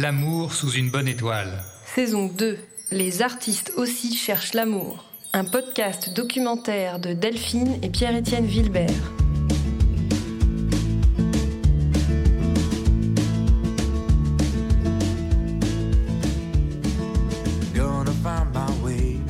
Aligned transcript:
L'amour 0.00 0.52
sous 0.52 0.70
une 0.74 0.90
bonne 0.90 1.08
étoile. 1.08 1.64
Saison 1.84 2.26
2. 2.28 2.56
Les 2.92 3.20
artistes 3.20 3.72
aussi 3.76 4.14
cherchent 4.14 4.54
l'amour. 4.54 5.04
Un 5.32 5.44
podcast 5.44 6.14
documentaire 6.14 7.00
de 7.00 7.14
Delphine 7.14 7.80
et 7.82 7.88
Pierre-Étienne 7.88 8.46
Vilbert. 8.46 8.88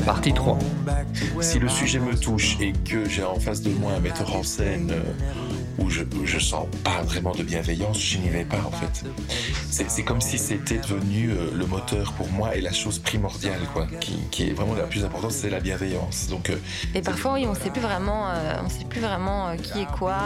Partie 0.05 0.35
3. 0.35 0.59
Si 1.41 1.59
le 1.59 1.69
sujet 1.69 1.99
me 1.99 2.15
touche 2.15 2.59
et 2.61 2.73
que 2.73 3.09
j'ai 3.09 3.25
en 3.25 3.41
face 3.41 3.63
de 3.63 3.71
moi 3.71 3.93
un 3.93 4.01
metteur 4.01 4.37
en 4.37 4.43
scène 4.43 4.91
euh, 4.91 5.03
où 5.89 5.91
je, 5.91 6.05
je 6.25 6.39
sens 6.39 6.67
pas 6.85 7.03
vraiment 7.03 7.33
de 7.33 7.43
bienveillance, 7.43 7.99
je 7.99 8.19
n'y 8.19 8.29
vais 8.29 8.45
pas 8.45 8.61
en 8.67 8.71
fait. 8.71 9.05
C'est 9.71 10.03
comme 10.03 10.21
si 10.21 10.39
c'était 10.39 10.79
devenu 10.79 11.31
euh, 11.31 11.51
le 11.55 11.67
moteur 11.67 12.13
pour 12.13 12.29
moi 12.31 12.55
et 12.57 12.61
la 12.61 12.73
chose 12.73 12.99
primordiale 12.99 13.61
quoi, 13.73 13.87
qui, 14.31 14.49
est 14.49 14.53
vraiment 14.53 14.75
la 14.75 14.85
plus 14.85 15.05
importante, 15.05 15.33
c'est 15.33 15.51
la 15.51 15.61
bienveillance. 15.61 16.29
Donc 16.29 16.51
euh, 16.51 16.57
Et 16.95 17.03
parfois, 17.03 17.35
oui, 17.35 17.47
on 17.47 17.55
sait 17.55 17.71
plus 17.71 17.81
vraiment, 17.81 18.29
euh, 18.29 18.55
on 18.65 18.69
sait 18.69 18.85
plus 18.85 19.01
vraiment 19.01 19.49
euh, 19.49 19.57
qui 19.57 19.81
est 19.81 19.99
quoi, 19.99 20.19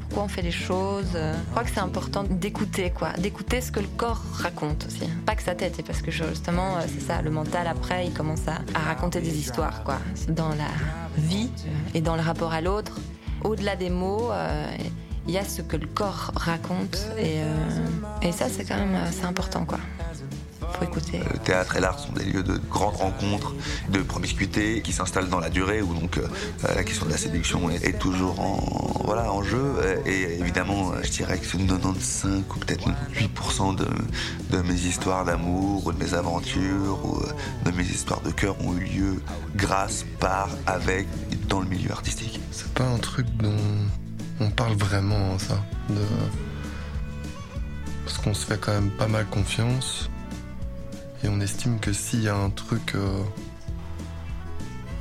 pourquoi 0.00 0.24
on 0.24 0.28
fait 0.28 0.42
les 0.42 0.50
choses. 0.50 1.12
Je 1.14 1.50
crois 1.50 1.64
que 1.64 1.70
c'est 1.70 1.80
important 1.80 2.24
d'écouter, 2.24 2.90
quoi, 2.90 3.12
d'écouter 3.18 3.60
ce 3.60 3.72
que 3.72 3.80
le 3.80 3.88
corps 3.88 4.22
raconte 4.32 4.86
aussi, 4.86 5.08
pas 5.26 5.34
que 5.34 5.42
sa 5.42 5.54
tête. 5.54 5.82
Parce 5.86 6.02
que 6.02 6.10
justement, 6.10 6.78
c'est 6.86 7.04
ça, 7.04 7.22
le 7.22 7.30
mental 7.30 7.66
après, 7.66 8.06
il 8.06 8.12
commence 8.12 8.46
à, 8.46 8.78
raconter 8.78 9.20
des 9.20 9.38
histoires, 9.38 9.82
quoi, 9.84 9.98
dans 10.28 10.50
la 10.50 10.70
vie 11.16 11.50
et 11.94 12.00
dans 12.00 12.16
le 12.16 12.22
rapport 12.22 12.52
à 12.52 12.60
l'autre. 12.60 12.98
Au-delà 13.44 13.76
des 13.76 13.90
mots, 13.90 14.30
il 15.28 15.34
y 15.34 15.38
a 15.38 15.44
ce 15.44 15.60
que 15.60 15.76
le 15.76 15.86
corps 15.86 16.32
raconte, 16.34 17.06
et, 17.18 17.42
euh, 17.42 17.54
et 18.22 18.32
ça, 18.32 18.46
c'est 18.48 18.64
quand 18.64 18.76
même, 18.76 18.98
c'est 19.12 19.26
important, 19.26 19.64
quoi. 19.66 19.78
Faut 20.72 20.84
écouter. 20.84 21.20
Le 21.32 21.38
théâtre 21.38 21.76
et 21.76 21.80
l'art 21.80 21.98
sont 21.98 22.12
des 22.12 22.24
lieux 22.24 22.42
de 22.42 22.56
grandes 22.56 22.96
rencontres, 22.96 23.54
de 23.90 24.00
promiscuité 24.00 24.80
qui 24.82 24.92
s'installent 24.92 25.28
dans 25.28 25.40
la 25.40 25.50
durée, 25.50 25.82
où 25.82 25.94
donc 25.94 26.18
euh, 26.18 26.26
la 26.74 26.82
question 26.82 27.06
de 27.06 27.10
la 27.10 27.16
séduction 27.18 27.68
est, 27.70 27.84
est 27.84 27.98
toujours 27.98 28.40
en, 28.40 29.02
voilà, 29.04 29.30
en 29.32 29.42
jeu. 29.42 29.74
Et 30.06 30.40
évidemment, 30.40 30.92
euh, 30.92 31.02
je 31.02 31.10
dirais 31.10 31.38
que 31.38 31.46
95 31.46 32.42
ou 32.48 32.58
peut-être 32.58 32.88
8% 33.14 33.76
de, 33.76 33.86
de 34.50 34.62
mes 34.62 34.74
histoires 34.74 35.24
d'amour, 35.24 35.86
ou 35.86 35.92
de 35.92 36.02
mes 36.02 36.14
aventures, 36.14 36.98
ou 37.04 37.22
de 37.64 37.76
mes 37.76 37.84
histoires 37.84 38.20
de 38.22 38.30
cœur 38.30 38.56
ont 38.64 38.74
eu 38.76 38.80
lieu 38.80 39.22
grâce, 39.56 40.04
par, 40.20 40.48
avec, 40.66 41.06
dans 41.48 41.60
le 41.60 41.66
milieu 41.66 41.92
artistique. 41.92 42.40
C'est 42.50 42.72
pas 42.72 42.84
un 42.84 42.98
truc 42.98 43.26
dont 43.36 43.56
on 44.40 44.50
parle 44.50 44.74
vraiment, 44.74 45.38
ça. 45.38 45.62
De... 45.88 46.00
Parce 48.04 48.18
qu'on 48.18 48.34
se 48.34 48.46
fait 48.46 48.58
quand 48.58 48.72
même 48.72 48.90
pas 48.90 49.08
mal 49.08 49.26
confiance. 49.26 50.08
Et 51.24 51.28
on 51.28 51.40
estime 51.40 51.80
que 51.80 51.92
s'il 51.92 52.22
y 52.22 52.28
a 52.28 52.36
un 52.36 52.50
truc 52.50 52.94
euh, 52.94 53.22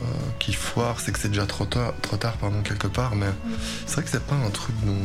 euh, 0.02 0.05
qui 0.39 0.53
foire, 0.53 0.99
c'est 0.99 1.11
que 1.11 1.19
c'est 1.19 1.30
déjà 1.30 1.45
trop 1.45 1.65
tard, 1.65 1.93
trop 2.02 2.17
tard 2.17 2.38
quelque 2.63 2.88
part. 2.88 3.15
Mais 3.15 3.30
c'est 3.85 3.95
vrai 3.95 4.03
que 4.03 4.09
c'est 4.09 4.25
pas 4.25 4.35
un 4.35 4.49
truc 4.49 4.75
dont 4.83 4.95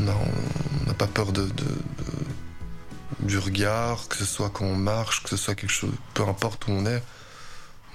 on 0.00 0.86
n'a 0.86 0.94
pas 0.94 1.06
peur 1.06 1.32
de- 1.32 1.50
du 3.20 3.38
regard, 3.38 4.08
que 4.08 4.16
ce 4.16 4.24
soit 4.24 4.50
quand 4.50 4.64
on 4.64 4.76
marche, 4.76 5.22
que 5.22 5.28
ce 5.28 5.36
soit 5.36 5.54
quelque 5.54 5.70
chose, 5.72 5.92
peu 6.14 6.22
importe 6.26 6.66
où 6.68 6.72
on 6.72 6.86
est. 6.86 7.02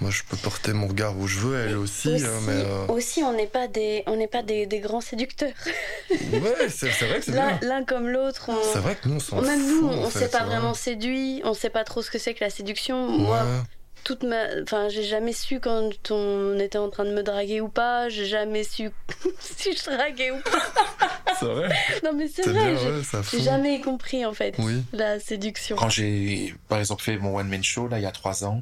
Moi, 0.01 0.11
je 0.11 0.23
peux 0.29 0.35
porter 0.35 0.73
mon 0.73 0.87
regard 0.87 1.17
où 1.17 1.25
je 1.25 1.39
veux, 1.39 1.57
elle 1.57 1.77
aussi, 1.77 2.09
aussi, 2.09 2.25
hein, 2.25 2.29
mais. 2.45 2.53
euh, 2.53 2.85
aussi, 2.87 3.23
on 3.23 3.31
n'est 3.33 3.47
pas 3.47 3.67
des, 3.69 4.03
on 4.07 4.17
n'est 4.17 4.27
pas 4.27 4.43
des, 4.43 4.65
des 4.65 4.79
grands 4.79 4.99
séducteurs. 5.01 5.53
Ouais, 6.11 6.67
c'est 6.69 6.89
vrai 6.89 7.19
que 7.19 7.25
c'est 7.25 7.31
bien. 7.31 7.57
l'un 7.61 7.83
comme 7.85 8.09
l'autre. 8.09 8.49
on- 8.49 8.73
C'est 8.73 8.79
vrai 8.79 8.95
que 8.95 9.07
nous, 9.07 9.15
on 9.15 9.19
s'en 9.19 9.41
Même 9.41 9.65
nous, 9.65 9.87
on 9.87 10.09
fait, 10.09 10.19
s'est 10.19 10.29
pas 10.29 10.43
vraiment 10.43 10.73
séduit, 10.73 11.41
on 11.45 11.53
sait 11.53 11.69
pas 11.69 11.83
trop 11.85 12.01
ce 12.01 12.11
que 12.11 12.17
c'est 12.19 12.33
que 12.33 12.43
la 12.43 12.49
séduction. 12.49 13.07
Moi, 13.07 13.45
toute 14.03 14.23
ma, 14.23 14.43
enfin, 14.63 14.89
j'ai 14.89 15.03
jamais 15.03 15.31
su 15.33 15.59
quand 15.61 15.89
on 16.11 16.59
était 16.59 16.77
en 16.77 16.89
train 16.89 17.05
de 17.05 17.11
me 17.13 17.23
draguer 17.23 17.61
ou 17.61 17.69
pas. 17.69 18.09
J'ai 18.09 18.25
jamais 18.25 18.63
su 18.65 18.91
si 19.39 19.71
je 19.75 19.83
draguais 19.95 20.31
ou 20.31 20.37
pas. 20.41 21.33
C'est 21.39 21.45
vrai. 21.45 21.69
Non, 22.03 22.11
mais 22.13 22.27
c'est 22.27 22.43
C'est 22.43 22.49
vrai. 22.51 22.73
bien, 22.73 22.77
j'ai- 22.81 22.91
ouais, 22.97 23.03
ça 23.03 23.21
J'ai 23.21 23.37
fout. 23.37 23.41
jamais 23.45 23.79
compris 23.81 24.25
en 24.25 24.33
fait 24.33 24.55
Oui. 24.59 24.83
la 24.93 25.19
séduction. 25.19 25.75
quand 25.77 25.89
j'ai 25.89 26.53
par 26.67 26.79
exemple 26.79 27.01
fait 27.01 27.17
mon 27.17 27.35
one 27.37 27.47
man 27.47 27.63
show 27.63 27.87
là 27.87 27.97
il 27.97 28.03
y 28.03 28.05
a 28.05 28.11
trois 28.11 28.43
ans, 28.45 28.61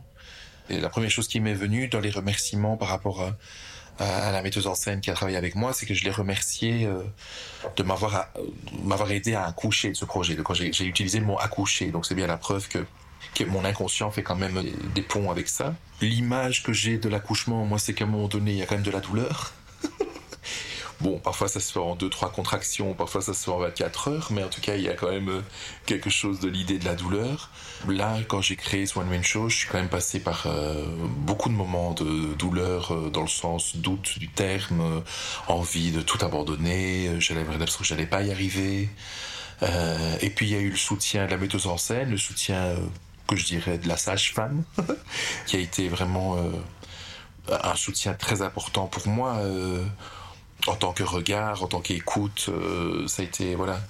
et 0.69 0.79
la 0.79 0.89
première 0.89 1.09
chose 1.11 1.27
qui 1.27 1.39
m'est 1.39 1.53
venue 1.53 1.87
dans 1.87 1.99
les 1.99 2.09
remerciements 2.09 2.77
par 2.77 2.87
rapport 2.89 3.21
à, 3.21 4.03
à- 4.03 4.31
la 4.31 4.41
metteuse 4.41 4.67
en 4.67 4.75
scène 4.75 5.01
qui 5.01 5.09
a 5.11 5.13
travaillé 5.13 5.37
avec 5.37 5.55
moi, 5.55 5.73
c'est 5.73 5.85
que 5.85 5.93
je 5.93 6.03
l'ai 6.03 6.11
remercié 6.11 6.85
euh, 6.85 7.01
de 7.77 7.83
euh, 7.83 7.85
m'avoir 8.83 9.11
aidé 9.11 9.35
à 9.35 9.45
accoucher 9.45 9.89
de 9.89 9.95
ce 9.95 10.05
projet. 10.05 10.35
Donc, 10.35 10.53
j'ai 10.53 10.85
utilisé 10.85 11.19
le 11.19 11.25
mot 11.25 11.37
accoucher, 11.39 11.87
donc 11.91 12.05
c'est 12.05 12.15
bien 12.15 12.27
la 12.27 12.37
preuve 12.37 12.67
que 12.67 12.79
que 13.35 13.43
mon 13.45 13.65
inconscient 13.65 14.11
fait 14.11 14.21
quand 14.21 14.35
même 14.35 14.61
des 14.93 15.01
ponts 15.01 15.31
avec 15.31 15.47
ça. 15.47 15.73
L'image 16.01 16.61
que 16.61 16.71
j'ai 16.71 16.97
de 16.99 17.09
l'accouchement, 17.09 17.65
moi, 17.65 17.79
c'est 17.79 17.93
qu'à 17.95 18.03
un 18.03 18.07
moment 18.07 18.27
donné, 18.27 18.51
il 18.51 18.57
y 18.57 18.61
a 18.61 18.67
quand 18.67 18.75
même 18.75 18.83
de 18.83 18.91
la 18.91 18.99
douleur. 18.99 19.53
Bon, 21.03 21.19
parfois 21.19 21.49
ça 21.49 21.59
se 21.59 21.73
fait 21.73 21.79
en 21.79 21.97
2-3 21.97 22.31
contractions, 22.31 22.93
parfois 22.93 23.21
ça 23.21 23.33
se 23.33 23.43
fait 23.43 23.51
en 23.51 23.57
24 23.57 24.07
heures, 24.07 24.27
mais 24.31 24.41
en 24.41 24.47
tout 24.47 24.61
cas, 24.61 24.75
il 24.75 24.83
y 24.83 24.87
a 24.87 24.93
quand 24.93 25.09
même 25.09 25.27
euh, 25.27 25.41
quelque 25.85 26.09
chose 26.09 26.39
de 26.39 26.47
l'idée 26.47 26.79
de 26.79 26.85
la 26.85 26.95
douleur. 26.95 27.49
Là, 27.89 28.19
quand 28.29 28.39
j'ai 28.39 28.55
créé 28.55 28.85
ce 28.85 28.97
One 28.97 29.09
Man 29.09 29.21
Show, 29.21 29.49
je 29.49 29.57
suis 29.57 29.67
quand 29.67 29.79
même 29.79 29.89
passé 29.89 30.21
par 30.21 30.45
euh, 30.45 30.85
beaucoup 31.17 31.49
de 31.49 31.55
moments 31.55 31.91
de 31.91 32.33
douleur 32.35 32.93
euh, 32.93 33.09
dans 33.09 33.23
le 33.23 33.27
sens 33.27 33.75
doute 33.75 34.17
du 34.17 34.29
terme, 34.29 35.03
envie 35.49 35.91
de 35.91 36.01
tout 36.01 36.23
abandonner, 36.23 37.19
j'avais 37.19 37.43
l'impression 37.43 37.79
que 37.79 37.85
j'allais 37.85 38.05
pas 38.05 38.23
y 38.23 38.31
arriver. 38.31 38.89
Et 40.21 40.29
puis 40.29 40.47
il 40.47 40.51
y 40.51 40.55
a 40.55 40.59
eu 40.59 40.69
le 40.69 40.77
soutien 40.77 41.25
de 41.25 41.31
la 41.31 41.37
metteuse 41.37 41.67
en 41.67 41.77
scène, 41.77 42.11
le 42.11 42.17
soutien 42.17 42.75
que 43.27 43.35
je 43.35 43.45
dirais 43.45 43.77
de 43.77 43.87
la 43.89 43.97
sage-femme, 43.97 44.63
qui 45.47 45.57
a 45.57 45.59
été 45.59 45.87
vraiment 45.87 46.37
un 47.49 47.75
soutien 47.75 48.13
très 48.13 48.41
important 48.41 48.87
pour 48.87 49.07
moi. 49.07 49.41
En 50.67 50.75
tant 50.75 50.93
que 50.93 51.03
regard, 51.03 51.63
en 51.63 51.67
tant 51.67 51.81
qu'écoute, 51.81 52.45
euh, 52.49 53.07
ça 53.07 53.21
a 53.21 53.25
été 53.25 53.55
voilà. 53.55 53.81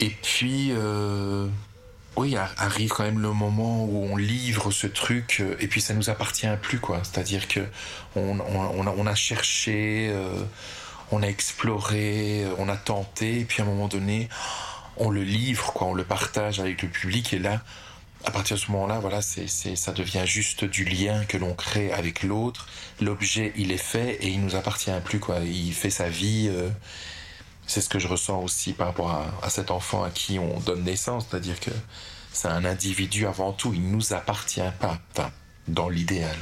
Et 0.00 0.10
puis 0.10 0.70
euh, 0.72 1.46
oui, 2.16 2.36
ar- 2.36 2.54
arrive 2.58 2.90
quand 2.90 3.04
même 3.04 3.20
le 3.20 3.32
moment 3.32 3.84
où 3.84 4.06
on 4.12 4.16
livre 4.16 4.70
ce 4.70 4.86
truc 4.86 5.38
euh, 5.40 5.56
et 5.60 5.66
puis 5.66 5.80
ça 5.80 5.94
nous 5.94 6.10
appartient 6.10 6.46
plus 6.60 6.78
quoi. 6.78 7.00
C'est-à-dire 7.02 7.48
que 7.48 7.60
on, 8.16 9.06
a, 9.06 9.14
cherché, 9.14 10.14
on 11.10 11.22
a 11.22 11.26
exploré, 11.26 12.44
on 12.58 12.68
a 12.68 12.76
tenté 12.76 13.40
et 13.40 13.44
puis 13.44 13.62
à 13.62 13.64
un 13.64 13.68
moment 13.68 13.88
donné, 13.88 14.28
on 14.96 15.10
le 15.10 15.22
livre 15.22 15.72
quoi, 15.72 15.86
on 15.88 15.94
le 15.94 16.04
partage 16.04 16.60
avec 16.60 16.82
le 16.82 16.88
public 16.88 17.32
et 17.32 17.38
là. 17.38 17.62
À 18.24 18.30
partir 18.30 18.56
de 18.56 18.60
ce 18.60 18.70
moment-là, 18.70 19.00
voilà, 19.00 19.20
c'est, 19.20 19.48
ça 19.48 19.92
devient 19.92 20.22
juste 20.24 20.64
du 20.64 20.84
lien 20.84 21.24
que 21.24 21.36
l'on 21.36 21.54
crée 21.54 21.92
avec 21.92 22.22
l'autre. 22.22 22.68
L'objet, 23.00 23.52
il 23.56 23.72
est 23.72 23.76
fait 23.76 24.14
et 24.20 24.28
il 24.28 24.40
nous 24.42 24.54
appartient 24.54 24.90
plus, 25.04 25.18
quoi. 25.18 25.40
Il 25.40 25.74
fait 25.74 25.90
sa 25.90 26.08
vie. 26.08 26.48
euh, 26.50 26.68
c'est 27.66 27.80
ce 27.80 27.88
que 27.88 27.98
je 27.98 28.08
ressens 28.08 28.40
aussi 28.40 28.72
par 28.74 28.88
rapport 28.88 29.10
à, 29.42 29.48
cet 29.50 29.70
enfant 29.70 30.02
à 30.04 30.10
qui 30.10 30.38
on 30.38 30.60
donne 30.60 30.82
naissance, 30.84 31.26
c'est-à-dire 31.30 31.58
que 31.60 31.70
c'est 32.32 32.48
un 32.48 32.64
individu 32.64 33.26
avant 33.26 33.52
tout, 33.52 33.72
il 33.72 33.82
nous 33.90 34.12
appartient 34.12 34.60
pas, 34.80 35.00
dans 35.68 35.88
l'idéal. 35.88 36.36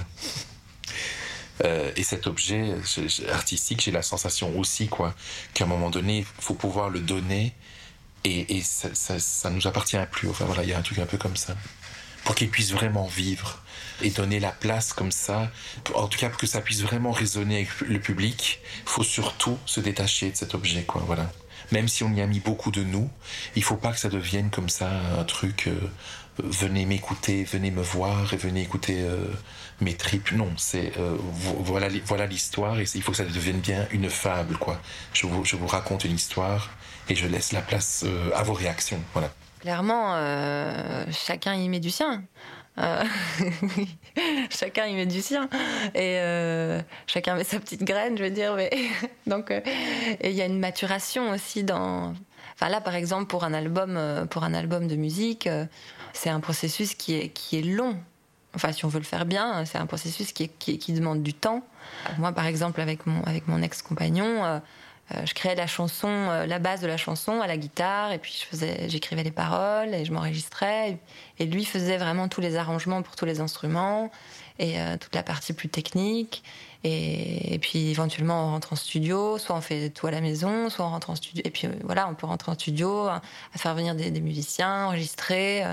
Euh, 1.65 1.93
et 1.97 2.03
cet 2.05 2.27
objet 2.27 2.75
je- 2.85 3.07
je- 3.07 3.29
artistique, 3.29 3.83
j'ai 3.83 3.91
la 3.91 4.01
sensation 4.03 4.59
aussi, 4.59 4.89
quoi, 4.89 5.15
qu'à 5.53 5.65
un 5.65 5.67
moment 5.67 5.91
donné, 5.91 6.19
il 6.21 6.25
faut 6.25 6.55
pouvoir 6.55 6.89
le 6.89 7.01
donner 7.01 7.53
et, 8.25 8.57
et 8.57 8.63
ça, 8.63 8.89
ça, 8.95 9.19
ça 9.19 9.51
nous 9.51 9.67
appartient 9.67 9.97
plus. 10.11 10.29
Enfin 10.29 10.45
voilà, 10.45 10.63
il 10.63 10.69
y 10.71 10.73
a 10.73 10.79
un 10.79 10.83
truc 10.83 10.99
un 10.99 11.07
peu 11.07 11.19
comme 11.19 11.37
ça. 11.37 11.55
Pour 12.25 12.35
qu'il 12.35 12.51
puisse 12.51 12.73
vraiment 12.73 13.07
vivre 13.07 13.63
et 14.03 14.11
donner 14.11 14.41
la 14.41 14.53
place 14.53 14.93
comme 14.93 15.11
ça, 15.13 15.51
en 15.95 16.07
tout 16.07 16.19
cas 16.19 16.29
pour 16.29 16.39
que 16.39 16.47
ça 16.47 16.61
puisse 16.61 16.83
vraiment 16.83 17.13
résonner 17.13 17.57
avec 17.57 17.81
le 17.81 17.99
public, 17.99 18.61
faut 18.85 19.03
surtout 19.03 19.59
se 19.67 19.81
détacher 19.81 20.31
de 20.31 20.37
cet 20.37 20.55
objet, 20.55 20.83
quoi, 20.83 21.03
voilà. 21.07 21.31
Même 21.73 21.89
si 21.89 22.03
on 22.05 22.13
y 22.13 22.21
a 22.21 22.27
mis 22.27 22.41
beaucoup 22.41 22.71
de 22.71 22.83
nous, 22.83 23.09
il 23.57 23.63
faut 23.63 23.77
pas 23.77 23.93
que 23.93 23.99
ça 23.99 24.09
devienne 24.09 24.51
comme 24.51 24.69
ça 24.69 24.91
un 25.19 25.25
truc. 25.25 25.67
euh, 25.69 25.79
venez 26.43 26.87
m'écouter, 26.87 27.45
venez 27.45 27.71
me 27.71 27.83
voir 27.83 28.33
et 28.33 28.37
venez 28.37 28.63
écouter 28.63 29.01
euh, 29.01 29.27
mes 29.81 29.95
tripes. 29.95 30.33
Non, 30.33 30.51
c'est 30.57 30.93
euh, 30.99 31.17
vo- 31.19 31.59
voilà, 31.61 31.89
voilà 32.07 32.27
l'histoire 32.27 32.81
et 32.81 32.85
il 32.95 33.03
faut 33.03 33.11
que 33.13 33.19
ça 33.19 33.25
devienne 33.25 33.61
bien 33.61 33.87
une 33.91 34.09
fable, 34.09 34.57
quoi. 34.57 34.81
Je 35.13 35.27
vous, 35.27 35.45
je 35.45 35.57
vous 35.57 35.67
raconte 35.67 36.05
une 36.05 36.15
histoire 36.15 36.71
et 37.11 37.15
je 37.17 37.27
laisse 37.27 37.53
la 37.53 37.61
place 37.61 38.05
euh, 38.07 38.31
à 38.35 38.43
vos 38.43 38.53
réactions, 38.55 39.01
voilà. 39.13 39.31
Clairement, 39.61 40.15
euh, 40.15 41.05
chacun 41.11 41.55
y 41.55 41.69
met 41.69 41.81
du 41.81 41.91
sien. 41.91 42.23
Euh, 42.79 43.03
chacun 44.51 44.87
y 44.87 44.95
met 44.95 45.05
du 45.07 45.21
sien. 45.21 45.49
Et 45.95 46.19
chacun 47.07 47.35
met 47.35 47.45
sa 47.45 47.61
petite 47.61 47.85
graine, 47.85 48.17
je 48.17 48.23
veux 48.25 48.31
dire. 48.31 48.55
Mais 48.55 48.71
donc, 49.27 49.53
il 50.23 50.31
y 50.31 50.41
a 50.41 50.47
une 50.47 50.59
maturation 50.61 51.31
aussi 51.31 51.63
dans. 51.63 52.15
Enfin 52.55 52.69
là, 52.71 52.81
par 52.81 52.95
exemple, 52.95 53.27
pour 53.27 53.45
un 53.45 53.53
album, 53.53 54.27
pour 54.31 54.45
un 54.45 54.55
album 54.55 54.87
de 54.89 54.97
musique, 54.97 55.49
c'est 56.15 56.31
un 56.31 56.41
processus 56.41 56.95
qui 56.95 57.17
est 57.17 57.29
qui 57.29 57.59
est 57.59 57.63
long. 57.63 57.99
Enfin, 58.55 58.73
si 58.73 58.85
on 58.85 58.89
veut 58.89 58.99
le 58.99 59.05
faire 59.05 59.27
bien, 59.27 59.65
c'est 59.67 59.79
un 59.79 59.87
processus 59.87 60.33
qui, 60.33 60.45
est- 60.45 60.79
qui 60.79 60.93
demande 60.93 61.23
du 61.23 61.35
temps. 61.35 61.63
Moi, 62.19 62.33
par 62.33 62.47
exemple, 62.47 62.81
avec 62.81 63.05
mon 63.07 63.23
avec 63.25 63.47
mon 63.47 63.61
ex-compagnon. 63.63 64.61
Euh, 65.13 65.21
euh, 65.21 65.27
je 65.27 65.35
créais 65.35 65.55
la 65.55 65.67
chanson, 65.67 66.09
euh, 66.09 66.47
la 66.47 66.59
base 66.59 66.81
de 66.81 66.87
la 66.87 66.97
chanson 66.97 67.41
à 67.41 67.47
la 67.47 67.57
guitare, 67.57 68.13
et 68.13 68.19
puis 68.19 68.37
je 68.39 68.47
faisais, 68.47 68.89
j'écrivais 68.89 69.23
les 69.23 69.31
paroles 69.31 69.95
et 69.95 70.05
je 70.05 70.13
m'enregistrais. 70.13 70.99
Et 71.39 71.47
lui 71.47 71.65
faisait 71.65 71.97
vraiment 71.97 72.29
tous 72.29 72.41
les 72.41 72.57
arrangements 72.57 73.03
pour 73.03 73.17
tous 73.17 73.25
les 73.25 73.41
instruments 73.41 74.11
et 74.59 74.77
toute 75.01 75.15
la 75.15 75.23
partie 75.23 75.55
plus 75.55 75.71
technique. 75.71 76.43
Et, 76.85 77.59
puis 77.63 77.89
éventuellement 77.91 78.49
on 78.49 78.51
rentre 78.51 78.75
en 78.75 78.77
studio, 78.77 79.39
soit 79.39 79.57
on 79.57 79.63
fait 79.63 79.89
tout 79.89 80.07
à 80.07 80.11
la 80.11 80.21
maison, 80.21 80.69
soit 80.69 80.85
on 80.85 80.91
rentre 80.91 81.09
en 81.09 81.15
studio. 81.15 81.43
Et 81.47 81.51
puis 81.51 81.67
voilà, 81.83 82.07
on 82.09 82.15
peut 82.15 82.27
rentrer 82.27 82.53
en 82.53 82.55
studio, 82.55 83.07
à 83.07 83.23
faire 83.57 83.75
venir 83.75 83.95
des, 83.95 84.21
musiciens, 84.21 84.89
enregistrer. 84.89 85.65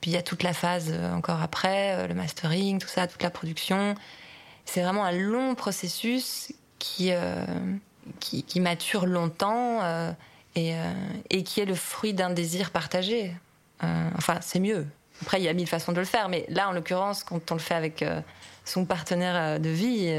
Puis 0.00 0.10
il 0.10 0.14
y 0.14 0.16
a 0.16 0.22
toute 0.22 0.42
la 0.42 0.54
phase 0.54 0.92
encore 1.14 1.40
après, 1.40 2.08
le 2.08 2.14
mastering, 2.14 2.80
tout 2.80 2.88
ça, 2.88 3.06
toute 3.06 3.22
la 3.22 3.30
production. 3.30 3.94
C'est 4.64 4.82
vraiment 4.82 5.04
un 5.04 5.12
long 5.12 5.54
processus 5.54 6.52
qui, 6.82 7.12
euh, 7.12 7.44
qui, 8.20 8.60
mature 8.60 9.06
longtemps 9.06 9.80
euh, 9.82 10.12
et, 10.54 10.74
euh, 10.74 10.92
et, 11.30 11.42
qui 11.42 11.60
est 11.60 11.64
le 11.64 11.74
fruit 11.74 12.14
d'un 12.14 12.30
désir 12.30 12.70
partagé. 12.70 13.32
enfin, 13.80 14.38
c'est 14.40 14.60
mieux. 14.60 14.86
Après, 15.22 15.40
il 15.40 15.44
y 15.44 15.48
a 15.48 15.52
mille 15.52 15.68
façons 15.68 15.92
de 15.92 15.98
le 15.98 16.04
faire, 16.04 16.28
mais 16.28 16.44
là, 16.48 16.68
en 16.68 16.72
l'occurrence, 16.72 17.22
quand 17.22 17.50
on 17.52 17.54
le 17.54 17.60
fait 17.60 17.74
avec 17.74 18.04
son 18.64 18.84
partenaire 18.84 19.60
de 19.60 19.68
vie, 19.68 20.12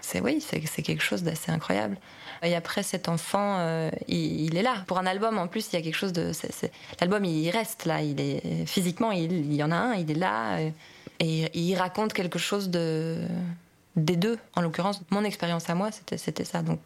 c'est 0.00 0.20
oui, 0.20 0.40
c'est 0.40 0.82
quelque 0.82 1.02
chose 1.02 1.22
d'assez 1.22 1.52
incroyable. 1.52 1.96
Et 2.42 2.56
après, 2.56 2.82
cet 2.82 3.08
enfant, 3.08 3.88
il, 4.08 4.56
est 4.56 4.62
là. 4.62 4.82
Pour 4.88 4.98
un 4.98 5.06
album, 5.06 5.38
en 5.38 5.46
plus, 5.46 5.68
il 5.72 5.76
y 5.76 5.78
a 5.78 5.82
quelque 5.82 5.94
chose 5.96 6.12
de. 6.12 6.32
L'album, 7.00 7.24
il 7.24 7.48
reste 7.50 7.84
là. 7.84 8.02
Il 8.02 8.20
est 8.20 8.66
physiquement, 8.66 9.12
il, 9.12 9.54
y 9.54 9.62
en 9.62 9.70
a 9.70 9.76
un, 9.76 9.94
il 9.94 10.10
est 10.10 10.14
là, 10.14 10.58
et 11.20 11.50
il 11.54 11.76
raconte 11.76 12.12
quelque 12.12 12.40
chose 12.40 12.68
de 12.68 13.28
des 13.96 14.16
deux. 14.16 14.38
En 14.54 14.60
l'occurrence, 14.60 15.02
mon 15.10 15.24
expérience 15.24 15.68
à 15.68 15.74
moi, 15.74 15.90
c'était, 15.90 16.44
ça. 16.44 16.62
Donc, 16.62 16.80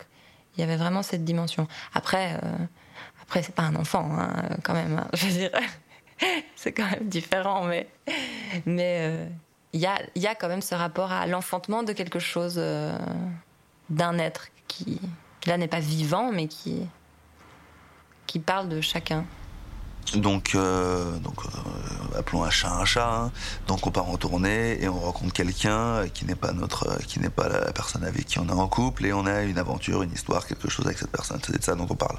il 0.57 0.61
y 0.61 0.65
avait 0.65 0.77
vraiment 0.77 1.03
cette 1.03 1.25
dimension. 1.25 1.69
Après, 1.95 2.39
euh, 2.43 2.57
après 3.23 3.43
c'est 3.43 3.55
pas 3.55 3.62
un 3.62 3.77
enfant, 3.77 4.09
hein, 4.19 4.57
quand 4.62 4.75
même. 4.75 4.99
Hein. 4.99 5.09
je 5.15 5.27
veux 5.27 5.51
c'est 6.55 6.73
quand 6.73 6.89
même 6.91 7.09
différent, 7.09 7.65
mais 7.65 7.89
mais 8.67 8.99
euh, 9.01 9.27
il 9.73 9.81
y, 9.81 9.87
a, 9.87 9.99
y 10.17 10.27
a 10.27 10.35
quand 10.35 10.49
même 10.49 10.61
ce 10.61 10.75
rapport 10.75 11.12
à 11.12 11.27
l'enfantement 11.27 11.83
de 11.83 11.93
quelque 11.93 12.19
chose, 12.19 12.57
euh, 12.59 12.99
d'un 13.89 14.19
être 14.19 14.49
qui, 14.69 15.01
qui 15.41 15.49
là 15.49 15.57
n'est 15.57 15.69
pas 15.69 15.81
vivant, 15.81 16.31
mais 16.33 16.49
qui 16.49 16.87
qui 18.27 18.39
parle 18.39 18.69
de 18.69 18.81
chacun. 18.81 19.25
Donc, 20.17 20.55
euh, 20.55 21.19
donc 21.19 21.37
euh, 21.45 22.19
appelons 22.19 22.43
un 22.43 22.51
chat 22.51 22.71
un 22.73 22.85
chat. 22.85 23.09
Hein. 23.09 23.33
Donc 23.67 23.87
on 23.87 23.91
part 23.91 24.09
en 24.09 24.17
tournée 24.17 24.83
et 24.83 24.89
on 24.89 24.99
rencontre 24.99 25.33
quelqu'un 25.33 26.09
qui 26.12 26.25
n'est 26.25 26.35
pas 26.35 26.53
notre, 26.53 26.99
qui 27.07 27.21
n'est 27.21 27.31
pas 27.31 27.49
la 27.49 27.73
personne 27.73 28.05
avec 28.05 28.27
qui 28.27 28.39
on 28.39 28.49
est 28.49 28.53
en 28.53 28.69
couple 28.69 29.07
et 29.07 29.12
on 29.12 29.27
a 29.27 29.43
une 29.43 29.59
aventure, 29.59 30.03
une 30.03 30.12
histoire, 30.12 30.47
quelque 30.47 30.69
chose 30.69 30.87
avec 30.87 30.99
cette 30.99 31.11
personne. 31.11 31.41
C'est 31.45 31.57
de 31.57 31.62
ça 31.62 31.75
dont 31.75 31.87
on 31.89 31.95
parle. 31.95 32.19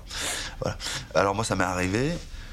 Voilà. 0.62 0.78
Alors 1.16 1.36
moi 1.36 1.44
ça 1.44 1.56
m'est 1.56 1.64
arrivé, 1.64 2.12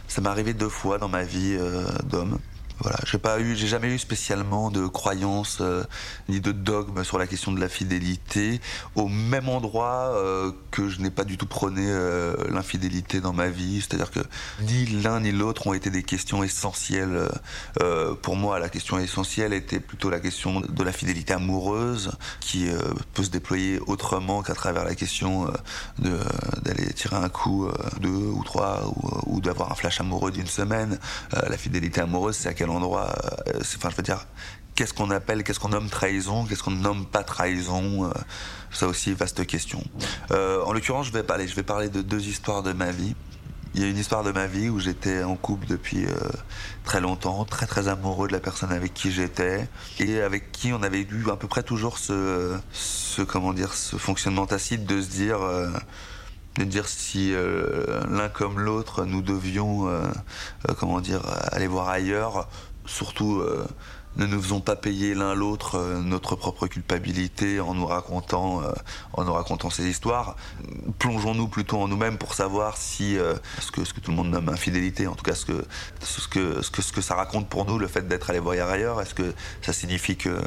ça 0.08 0.20
m'est 0.20 0.28
arrivé 0.28 0.54
deux 0.54 0.68
fois 0.68 0.98
dans 0.98 1.08
ma 1.08 1.22
vie 1.22 1.56
euh, 1.58 1.84
d'homme. 2.04 2.38
Voilà, 2.80 2.98
j'ai 3.04 3.18
pas 3.18 3.40
eu, 3.40 3.56
j'ai 3.56 3.66
jamais 3.66 3.88
eu 3.88 3.98
spécialement 3.98 4.70
de 4.70 4.86
croyance 4.86 5.58
euh, 5.60 5.82
ni 6.28 6.40
de 6.40 6.52
dogme 6.52 7.02
sur 7.02 7.18
la 7.18 7.26
question 7.26 7.50
de 7.50 7.60
la 7.60 7.68
fidélité. 7.68 8.60
Au 8.94 9.08
même 9.08 9.48
endroit 9.48 10.12
euh, 10.14 10.52
que 10.70 10.88
je 10.88 11.00
n'ai 11.00 11.10
pas 11.10 11.24
du 11.24 11.36
tout 11.36 11.46
prôné 11.46 11.84
euh, 11.84 12.36
l'infidélité 12.50 13.20
dans 13.20 13.32
ma 13.32 13.48
vie, 13.48 13.80
c'est-à-dire 13.80 14.12
que 14.12 14.20
ni 14.60 14.86
l'un 14.86 15.20
ni 15.20 15.32
l'autre 15.32 15.66
ont 15.66 15.74
été 15.74 15.90
des 15.90 16.04
questions 16.04 16.44
essentielles 16.44 17.28
pour 18.22 18.36
moi. 18.36 18.58
La 18.58 18.68
question 18.68 18.98
essentielle 18.98 19.52
était 19.52 19.80
plutôt 19.80 20.10
la 20.10 20.20
question 20.20 20.60
de 20.60 20.82
la 20.84 20.92
fidélité 20.92 21.32
amoureuse, 21.32 22.12
qui 22.40 22.68
peut 23.14 23.22
se 23.22 23.30
déployer 23.30 23.80
autrement 23.86 24.42
qu'à 24.42 24.54
travers 24.54 24.84
la 24.84 24.94
question 24.94 25.50
d'aller 25.98 26.92
tirer 26.94 27.16
un 27.16 27.28
coup 27.28 27.68
deux 28.00 28.08
ou 28.08 28.42
trois 28.44 28.86
ou, 28.86 29.34
ou 29.34 29.40
d'avoir 29.40 29.72
un 29.72 29.74
flash 29.74 30.00
amoureux 30.00 30.30
d'une 30.30 30.46
semaine. 30.46 30.98
la 31.32 31.56
fidélité 31.56 32.00
amoureuse, 32.00 32.36
c'est 32.36 32.48
à 32.48 32.54
quel 32.54 32.67
endroit. 32.68 33.14
Euh, 33.48 33.60
enfin, 33.76 33.90
je 33.90 33.96
veux 33.96 34.02
dire, 34.02 34.26
qu'est-ce 34.74 34.94
qu'on 34.94 35.10
appelle, 35.10 35.42
qu'est-ce 35.44 35.60
qu'on 35.60 35.70
nomme 35.70 35.88
trahison, 35.88 36.44
qu'est-ce 36.44 36.62
qu'on 36.62 36.70
nomme 36.70 37.06
pas 37.06 37.22
trahison. 37.22 38.04
Euh, 38.04 38.12
ça 38.70 38.86
aussi, 38.86 39.12
vaste 39.12 39.46
question. 39.46 39.82
Euh, 40.30 40.62
en 40.64 40.72
l'occurrence, 40.72 41.06
je 41.06 41.12
vais 41.12 41.22
parler, 41.22 41.48
je 41.48 41.54
vais 41.54 41.62
parler 41.62 41.88
de 41.88 42.02
deux 42.02 42.26
histoires 42.26 42.62
de 42.62 42.72
ma 42.72 42.90
vie. 42.90 43.14
Il 43.74 43.82
y 43.82 43.84
a 43.84 43.88
une 43.88 43.98
histoire 43.98 44.24
de 44.24 44.32
ma 44.32 44.46
vie 44.46 44.68
où 44.70 44.80
j'étais 44.80 45.22
en 45.22 45.36
couple 45.36 45.66
depuis 45.66 46.06
très 46.84 47.00
longtemps, 47.00 47.44
très 47.44 47.66
très 47.66 47.86
amoureux 47.86 48.26
de 48.26 48.32
la 48.32 48.40
personne 48.40 48.72
avec 48.72 48.94
qui 48.94 49.12
j'étais 49.12 49.68
et 50.00 50.22
avec 50.22 50.50
qui 50.52 50.72
on 50.72 50.82
avait 50.82 51.02
eu 51.02 51.30
à 51.30 51.36
peu 51.36 51.48
près 51.48 51.62
toujours 51.62 51.98
ce, 51.98 52.56
ce 52.72 53.20
comment 53.20 53.52
dire, 53.52 53.74
ce 53.74 53.96
fonctionnement 53.96 54.46
tacite 54.46 54.86
de 54.86 55.02
se 55.02 55.08
dire 55.08 55.38
de 56.58 56.64
dire 56.64 56.88
si 56.88 57.32
euh, 57.32 58.02
l'un 58.10 58.28
comme 58.28 58.58
l'autre 58.60 59.04
nous 59.04 59.22
devions, 59.22 59.88
euh, 59.88 60.02
euh, 60.68 60.74
comment 60.78 61.00
dire, 61.00 61.22
aller 61.52 61.68
voir 61.68 61.88
ailleurs, 61.88 62.48
surtout 62.84 63.42
ne 64.16 64.26
nous 64.26 64.40
faisons 64.42 64.60
pas 64.60 64.76
payer 64.76 65.14
l'un 65.14 65.34
l'autre 65.34 65.76
euh, 65.76 66.00
notre 66.00 66.34
propre 66.36 66.66
culpabilité 66.66 67.60
en 67.60 67.74
nous 67.74 67.86
racontant, 67.86 68.62
euh, 68.62 68.72
en 69.12 69.24
nous 69.24 69.32
racontant 69.32 69.70
ces 69.70 69.86
histoires. 69.86 70.36
Plongeons-nous 70.98 71.48
plutôt 71.48 71.78
en 71.78 71.88
nous-mêmes 71.88 72.18
pour 72.18 72.34
savoir 72.34 72.76
si 72.76 73.18
euh, 73.18 73.34
ce 73.60 73.70
que 73.70 74.00
tout 74.00 74.10
le 74.10 74.16
monde 74.16 74.30
nomme 74.30 74.48
infidélité, 74.48 75.06
en 75.06 75.14
tout 75.14 75.24
cas 75.24 75.34
ce 75.34 75.44
que 75.44 75.64
ce 76.00 76.28
que 76.28 76.62
ce 76.62 76.70
que 76.70 76.82
ce 76.82 76.92
que 76.92 77.00
ça 77.00 77.14
raconte 77.14 77.48
pour 77.48 77.66
nous, 77.66 77.78
le 77.78 77.86
fait 77.86 78.08
d'être 78.08 78.30
allé 78.30 78.38
voir 78.38 78.68
ailleurs. 78.68 79.00
Est-ce 79.00 79.14
que 79.14 79.34
ça 79.62 79.72
signifie 79.72 80.16
que 80.16 80.40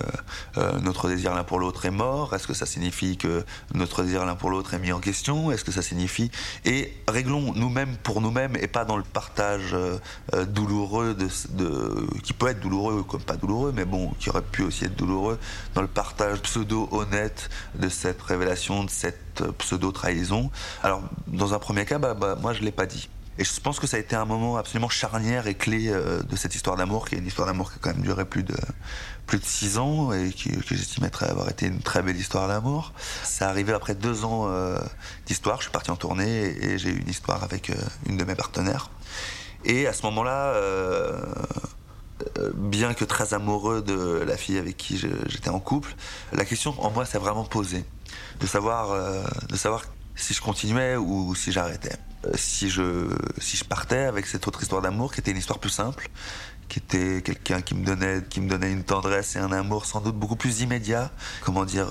notre 0.82 1.08
désir 1.08 1.34
l'un 1.34 1.44
pour 1.44 1.60
l'autre 1.60 1.86
est 1.86 1.92
mort? 1.92 2.34
Est-ce 2.34 2.48
que 2.48 2.54
ça 2.54 2.66
signifie 2.66 3.18
que 3.18 3.46
notre 3.74 4.04
désir 4.04 4.26
l'un 4.26 4.36
pour 4.36 4.50
l'autre 4.50 4.74
est 4.74 4.80
mis 4.80 4.92
en 4.92 5.00
question? 5.00 5.52
Est-ce 5.52 5.64
que 5.64 5.72
ça 5.72 5.82
signifie? 5.82 6.32
Et 6.66 6.94
réglons 7.08 7.54
nous-mêmes 7.54 7.96
pour 8.04 8.22
nous-mêmes 8.22 8.56
et 8.58 8.68
pas 8.68 8.86
dans 8.86 8.98
le 8.98 9.04
partage 9.04 9.76
douloureux 10.48 11.14
de 11.14 11.28
qui 12.24 12.34
peut 12.34 12.48
être 12.48 12.60
douloureux 12.60 13.04
comme 13.04 13.22
pas 13.22 13.38
douloureux 13.38 13.51
mais 13.74 13.86
bon, 13.86 14.12
qui 14.20 14.30
aurait 14.30 14.42
pu 14.42 14.64
aussi 14.64 14.86
être 14.86 14.96
douloureux, 14.96 15.40
dans 15.74 15.82
le 15.82 15.88
partage 15.88 16.42
pseudo-honnête 16.42 17.50
de 17.76 17.90
cette 17.90 18.22
révélation, 18.22 18.84
de 18.84 18.90
cette 18.90 19.44
pseudo-trahison. 19.58 20.50
Alors, 20.84 21.02
dans 21.28 21.54
un 21.54 21.60
premier 21.60 21.86
cas, 21.86 22.00
bah, 22.00 22.14
bah, 22.14 22.38
moi, 22.40 22.54
je 22.54 22.60
ne 22.60 22.66
l'ai 22.66 22.72
pas 22.72 22.86
dit. 22.86 23.10
Et 23.38 23.44
je 23.44 23.60
pense 23.62 23.80
que 23.80 23.88
ça 23.88 23.98
a 23.98 24.00
été 24.00 24.16
un 24.16 24.26
moment 24.26 24.58
absolument 24.58 24.90
charnière 24.90 25.48
et 25.48 25.56
clé 25.56 25.88
euh, 25.88 26.22
de 26.22 26.36
cette 26.36 26.54
histoire 26.54 26.76
d'amour, 26.76 27.08
qui 27.08 27.16
est 27.16 27.18
une 27.18 27.26
histoire 27.26 27.48
d'amour 27.48 27.72
qui 27.72 27.78
a 27.78 27.80
quand 27.82 27.94
même 27.94 28.04
duré 28.04 28.26
plus 28.26 28.44
de 28.44 28.56
plus 29.32 29.40
de 29.40 29.46
six 29.46 29.78
ans 29.78 30.12
et 30.12 30.32
qui, 30.32 30.50
que 30.50 30.76
j'estimerais 30.76 31.30
avoir 31.30 31.50
été 31.50 31.66
une 31.66 31.80
très 31.80 32.02
belle 32.02 32.18
histoire 32.18 32.50
d'amour. 32.50 32.92
Ça 33.24 33.48
arrivé 33.48 33.72
après 33.72 33.96
deux 33.96 34.26
ans 34.26 34.48
euh, 34.50 34.78
d'histoire. 35.26 35.58
Je 35.60 35.64
suis 35.64 35.72
parti 35.72 35.90
en 35.90 35.96
tournée 35.96 36.54
et, 36.62 36.78
j'ai 36.78 36.90
eu 36.90 37.00
une 37.00 37.08
histoire 37.08 37.42
avec 37.42 37.70
euh, 37.70 37.76
une 38.08 38.18
de 38.18 38.26
mes 38.26 38.36
partenaires. 38.36 38.90
Et 39.64 39.88
à 39.88 39.94
ce 39.94 40.04
moment-là, 40.08 40.48
euh, 40.56 41.22
bien 42.54 42.94
que 42.94 43.06
très 43.06 43.34
amoureux 43.34 43.82
de 43.82 44.24
la 44.26 44.38
fille 44.38 44.58
avec 44.58 44.78
qui 44.78 44.98
j'étais 44.98 45.50
en 45.50 45.60
couple, 45.60 45.96
la 46.34 46.46
question 46.46 46.74
en 46.84 46.92
moi 46.92 47.06
s'est 47.06 47.18
vraiment 47.18 47.44
posée. 47.44 47.86
De 48.40 48.48
savoir, 48.48 48.92
euh, 48.92 49.24
de 49.50 49.56
savoir 49.56 49.84
si 50.16 50.34
je 50.34 50.42
continuais 50.42 50.96
ou 50.96 51.34
si 51.36 51.52
j'arrêtais. 51.52 51.96
Euh, 52.26 52.32
si 52.36 52.70
je, 52.70 53.08
si 53.40 53.58
je 53.58 53.64
partais 53.64 54.04
avec 54.04 54.26
cette 54.28 54.48
autre 54.48 54.62
histoire 54.62 54.82
d'amour 54.82 55.14
qui 55.14 55.22
était 55.22 55.32
une 55.32 55.38
histoire 55.38 55.60
plus 55.60 55.70
simple, 55.70 56.10
qui 56.68 56.80
était 56.80 57.22
quelqu'un 57.22 57.62
qui 57.62 57.76
me 57.76 57.86
donnait, 57.86 58.22
qui 58.30 58.42
me 58.42 58.50
donnait 58.50 58.72
une 58.72 58.84
tendresse 58.84 59.36
et 59.36 59.40
un 59.40 59.52
amour 59.52 59.86
sans 59.86 60.02
doute 60.02 60.16
beaucoup 60.16 60.36
plus 60.36 60.62
immédiat, 60.62 61.12
comment 61.42 61.66
dire, 61.66 61.88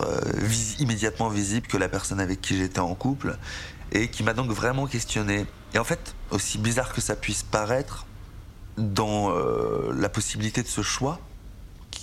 immédiatement 0.78 1.28
visible 1.28 1.66
que 1.66 1.76
la 1.76 1.88
personne 1.88 2.20
avec 2.20 2.40
qui 2.40 2.56
j'étais 2.56 2.80
en 2.80 2.94
couple, 2.94 3.36
et 3.92 4.08
qui 4.08 4.22
m'a 4.22 4.32
donc 4.32 4.50
vraiment 4.50 4.86
questionné. 4.86 5.46
Et 5.74 5.78
en 5.78 5.84
fait, 5.84 6.14
aussi 6.30 6.58
bizarre 6.58 6.92
que 6.92 7.00
ça 7.00 7.16
puisse 7.16 7.42
paraître, 7.42 8.06
dans 8.80 9.30
euh, 9.30 9.92
la 9.94 10.08
possibilité 10.08 10.62
de 10.62 10.68
ce 10.68 10.82
choix, 10.82 11.20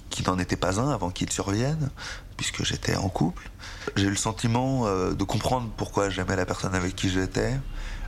qui, 0.09 0.23
n'en 0.23 0.39
était 0.39 0.55
pas 0.55 0.79
un 0.79 0.89
avant 0.89 1.09
qu'il 1.09 1.31
survienne, 1.31 1.89
puisque 2.37 2.63
j'étais 2.63 2.95
en 2.95 3.09
couple. 3.09 3.49
J'ai 3.95 4.05
eu 4.05 4.09
le 4.09 4.15
sentiment 4.15 4.85
euh, 4.85 5.13
de 5.13 5.23
comprendre 5.23 5.69
pourquoi 5.77 6.09
j'aimais 6.09 6.35
la 6.35 6.45
personne 6.45 6.73
avec 6.75 6.95
qui 6.95 7.09
j'étais, 7.09 7.59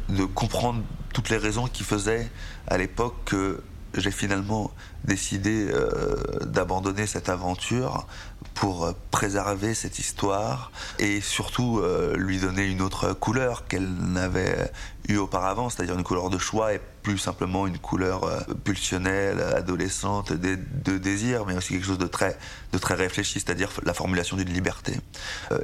de 0.10 0.26
comprendre 0.26 0.82
toutes 1.14 1.30
les 1.30 1.38
raisons 1.38 1.68
qui 1.68 1.84
faisaient 1.84 2.30
à 2.68 2.78
l'époque 2.78 3.16
que 3.26 3.62
j'ai 3.96 4.12
finalement 4.12 4.72
décidé 5.04 5.68
euh, 5.70 6.16
d'abandonner 6.46 7.08
cette 7.08 7.30
aventure 7.30 8.08
pour 8.54 8.86
euh, 8.86 8.92
préserver 9.12 9.74
cette 9.74 10.00
histoire 10.00 10.72
et 10.98 11.22
surtout 11.22 11.80
euh, 11.80 12.16
lui 12.18 12.40
donner 12.40 12.66
une 12.66 12.82
autre 12.82 13.14
couleur 13.14 13.68
qu'elle 13.68 13.90
n'avait 13.90 14.72
eu 15.08 15.18
auparavant, 15.18 15.70
c'est-à-dire 15.70 15.96
une 15.96 16.04
couleur 16.04 16.30
de 16.30 16.38
choix 16.38 16.74
et 16.74 16.82
plus 17.02 17.18
simplement 17.18 17.66
une 17.66 17.80
couleur 17.80 18.46
pulsionnelle, 18.64 19.42
adolescente, 19.42 20.34
de, 20.34 20.98
désir, 20.98 21.46
mais 21.46 21.56
aussi 21.56 21.74
quelque 21.74 21.86
chose 21.86 21.98
de 21.98 22.06
très, 22.06 22.38
de 22.74 22.78
très 22.78 22.94
réfléchi, 22.94 23.40
c'est-à-dire 23.40 23.72
la 23.84 23.94
formulation 23.94 24.38
d'une 24.38 24.54
liberté. 24.54 24.94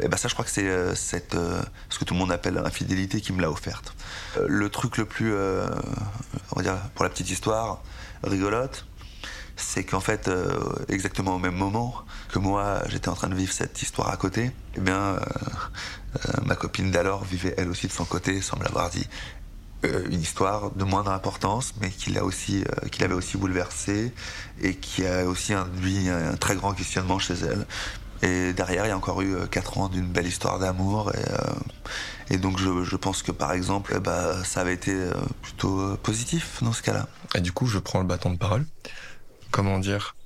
et 0.01 0.07
ben 0.07 0.17
ça, 0.17 0.29
je 0.29 0.33
crois 0.33 0.45
que 0.45 0.51
c'est 0.51 0.95
cette, 0.95 1.35
ce 1.89 1.99
que 1.99 2.05
tout 2.05 2.15
le 2.15 2.19
monde 2.19 2.31
appelle 2.31 2.57
infidélité 2.57 3.21
qui 3.21 3.33
me 3.33 3.41
l'a 3.41 3.51
offerte. 3.51 3.93
le 4.47 4.67
truc 4.69 4.97
le 4.97 5.05
plus, 5.05 5.31
on 5.35 6.55
va 6.55 6.63
dire, 6.63 6.77
pour 6.95 7.03
la 7.03 7.11
petite 7.11 7.29
histoire, 7.29 7.83
rigolote, 8.23 8.85
c'est 9.55 9.83
qu'en 9.83 9.99
fait, 9.99 10.27
euh, 10.27 10.59
exactement 10.89 11.35
au 11.35 11.39
même 11.39 11.55
moment 11.55 11.95
que 12.29 12.39
moi, 12.39 12.81
j'étais 12.87 13.09
en 13.09 13.13
train 13.13 13.29
de 13.29 13.35
vivre 13.35 13.53
cette 13.53 13.81
histoire 13.81 14.09
à 14.09 14.17
côté, 14.17 14.51
eh 14.75 14.79
bien, 14.81 14.97
euh, 14.97 15.19
euh, 15.19 16.31
ma 16.45 16.55
copine 16.55 16.91
d'alors 16.91 17.23
vivait 17.23 17.53
elle 17.57 17.69
aussi 17.69 17.87
de 17.87 17.91
son 17.91 18.05
côté, 18.05 18.33
me 18.33 18.63
l'avoir 18.63 18.89
dit. 18.89 19.07
une 19.83 20.21
histoire 20.21 20.71
de 20.71 20.83
moindre 20.83 21.11
importance, 21.11 21.73
mais 21.79 21.91
qui, 21.91 22.09
l'a 22.11 22.23
aussi, 22.23 22.63
qui 22.91 23.01
l'avait 23.01 23.13
aussi 23.13 23.37
bouleversée 23.37 24.11
et 24.61 24.75
qui 24.75 25.05
a 25.05 25.25
aussi 25.25 25.53
induit 25.53 26.09
un 26.09 26.35
très 26.37 26.55
grand 26.55 26.73
questionnement 26.73 27.19
chez 27.19 27.35
elle. 27.35 27.67
Et 28.23 28.53
derrière, 28.53 28.85
il 28.85 28.89
y 28.89 28.91
a 28.91 28.97
encore 28.97 29.21
eu 29.21 29.35
4 29.47 29.77
ans 29.77 29.89
d'une 29.89 30.07
belle 30.07 30.25
histoire 30.25 30.57
d'amour. 30.57 31.11
Et, 31.13 32.33
et 32.33 32.37
donc, 32.37 32.57
je, 32.57 32.83
je, 32.83 32.95
pense 32.95 33.21
que 33.21 33.31
par 33.31 33.51
exemple, 33.51 33.99
bah, 33.99 34.43
ça 34.43 34.61
avait 34.61 34.73
été 34.73 34.95
plutôt 35.43 35.95
positif 35.97 36.63
dans 36.63 36.73
ce 36.73 36.81
cas-là. 36.81 37.07
Et 37.35 37.41
du 37.41 37.51
coup, 37.51 37.67
je 37.67 37.77
prends 37.77 37.99
le 37.99 38.07
bâton 38.07 38.31
de 38.31 38.37
parole 38.37 38.65
comment 39.55 39.79
dire. 39.79 40.17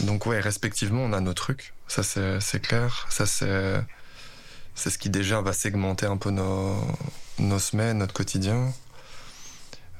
Donc 0.00 0.26
ouais 0.26 0.40
respectivement 0.40 1.02
on 1.02 1.12
a 1.12 1.20
nos 1.20 1.34
trucs. 1.34 1.72
Ça 1.86 2.02
c'est 2.02 2.60
clair. 2.60 3.06
Ça 3.08 3.26
c'est 3.26 3.80
c'est 4.74 4.90
ce 4.90 4.98
qui 4.98 5.08
déjà 5.08 5.40
va 5.40 5.52
segmenter 5.52 6.06
un 6.06 6.16
peu 6.16 6.30
nos, 6.30 6.76
nos 7.38 7.60
semaines 7.60 7.98
notre 7.98 8.12
quotidien. 8.12 8.72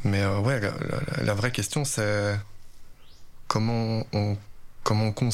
Mais 0.02 0.22
euh, 0.22 0.40
ouais 0.40 0.60
la, 1.22 1.34
vraie 1.34 1.52
question 1.52 1.84
c'est 1.84 2.36
comment 3.46 4.04
on 4.12 4.36
comment 4.82 5.14
on 5.16 5.30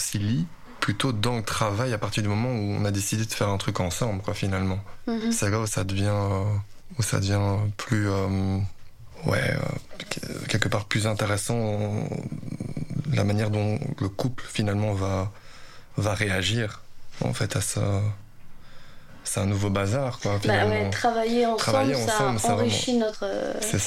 plutôt 0.81 1.13
dans 1.13 1.39
le 1.39 1.43
travail 1.43 1.95
à 1.95 1.99
partir 1.99 2.23
du 2.23 2.29
moment 2.29 2.51
où 2.51 2.77
on 2.81 2.85
a 2.85 2.91
décidé 2.91 3.25
de 3.25 3.33
faire 3.33 3.49
un 3.49 3.57
truc 3.57 3.81
ensemble 3.81 4.21
quoi 4.21 4.35
finalement. 4.35 4.81
Mm-hmm. 5.09 5.33
c'est 5.33 5.49
là 5.49 5.61
où 5.61 5.67
ça 5.67 5.85
devient 5.85 6.05
euh, 6.13 6.45
où 6.99 7.03
ça 7.03 7.19
devient 7.19 7.57
plus 7.79 8.11
euh, 8.11 8.59
ouais 9.25 9.57
quelque 10.49 10.69
part 10.69 10.85
plus 10.85 11.07
intéressant 11.07 12.07
la 13.13 13.25
manière 13.25 13.51
dont 13.51 13.79
le 14.01 14.09
couple 14.09 14.45
finalement 14.49 14.93
va, 14.95 15.33
va 15.97 16.15
réagir 16.15 16.83
en 17.25 17.33
fait 17.33 17.57
à 17.57 17.61
ça. 17.61 18.03
C'est 19.23 19.41
un 19.41 19.47
nouveau 19.47 19.71
bazar, 19.71 20.19
quoi. 20.19 20.41
Bah 20.45 20.91
travailler 20.91 21.47
ensemble, 21.47 22.41
ça 22.41 22.55
enrichit 22.55 22.97
notre, 22.97 23.27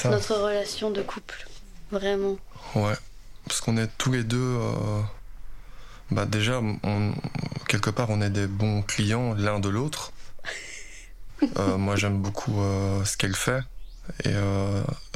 notre 0.08 0.36
relation 0.36 0.90
de 0.90 1.02
couple, 1.02 1.46
vraiment. 1.90 2.36
Ouais, 2.74 2.94
parce 3.46 3.60
qu'on 3.60 3.76
est 3.76 3.88
tous 3.98 4.12
les 4.12 4.22
deux. 4.22 4.38
Euh, 4.38 5.00
bah 6.10 6.24
déjà, 6.24 6.60
quelque 7.68 7.90
part, 7.90 8.10
on 8.10 8.22
est 8.22 8.30
des 8.30 8.46
bons 8.46 8.82
clients 8.82 9.34
l'un 9.34 9.58
de 9.60 9.68
l'autre. 9.68 10.12
Euh, 11.58 11.76
moi, 11.76 11.94
j'aime 11.96 12.22
beaucoup 12.22 12.62
euh, 12.62 13.04
ce 13.04 13.18
qu'elle 13.18 13.34
fait. 13.34 13.60
Et 14.24 14.32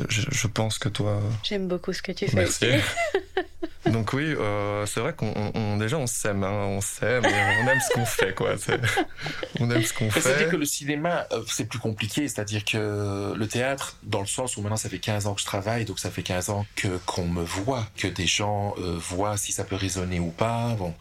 je, 0.08 0.46
pense 0.46 0.78
que 0.78 0.90
toi. 0.90 1.22
J'aime 1.42 1.68
beaucoup 1.68 1.94
ce 1.94 2.02
que 2.02 2.12
tu 2.12 2.26
fais. 2.26 2.36
Merci. 2.36 2.66
Donc 3.90 4.12
oui, 4.12 4.34
euh, 4.38 4.86
c'est 4.86 5.00
vrai 5.00 5.14
qu'on 5.14 5.76
déjà 5.76 5.96
on 5.96 6.06
s'aime, 6.06 6.44
hein, 6.44 6.66
on 6.66 6.80
s'aime, 6.80 7.24
on 7.24 7.68
aime 7.68 7.80
ce 7.80 7.94
qu'on 7.94 8.04
fait 8.04 8.34
quoi. 8.34 8.54
On 9.60 9.70
aime 9.70 9.82
ce 9.82 9.92
qu'on 9.92 10.10
fait. 10.10 10.20
C'est-à-dire 10.20 10.50
que 10.50 10.56
le 10.56 10.64
cinéma 10.64 11.26
euh, 11.32 11.42
c'est 11.48 11.66
plus 11.66 11.78
compliqué, 11.78 12.28
c'est-à-dire 12.28 12.64
que 12.64 13.34
le 13.34 13.48
théâtre, 13.48 13.96
dans 14.02 14.20
le 14.20 14.26
sens 14.26 14.56
où 14.56 14.62
maintenant 14.62 14.76
ça 14.76 14.88
fait 14.88 14.98
15 14.98 15.26
ans 15.26 15.34
que 15.34 15.40
je 15.40 15.46
travaille, 15.46 15.84
donc 15.84 15.98
ça 15.98 16.10
fait 16.10 16.22
15 16.22 16.50
ans 16.50 16.66
que 16.76 16.98
qu'on 17.06 17.26
me 17.26 17.42
voit, 17.42 17.86
que 17.96 18.08
des 18.08 18.26
gens 18.26 18.74
euh, 18.78 18.96
voient 18.98 19.36
si 19.36 19.52
ça 19.52 19.64
peut 19.64 19.76
résonner 19.76 20.20
ou 20.20 20.30
pas. 20.30 20.74
Bon, 20.78 20.94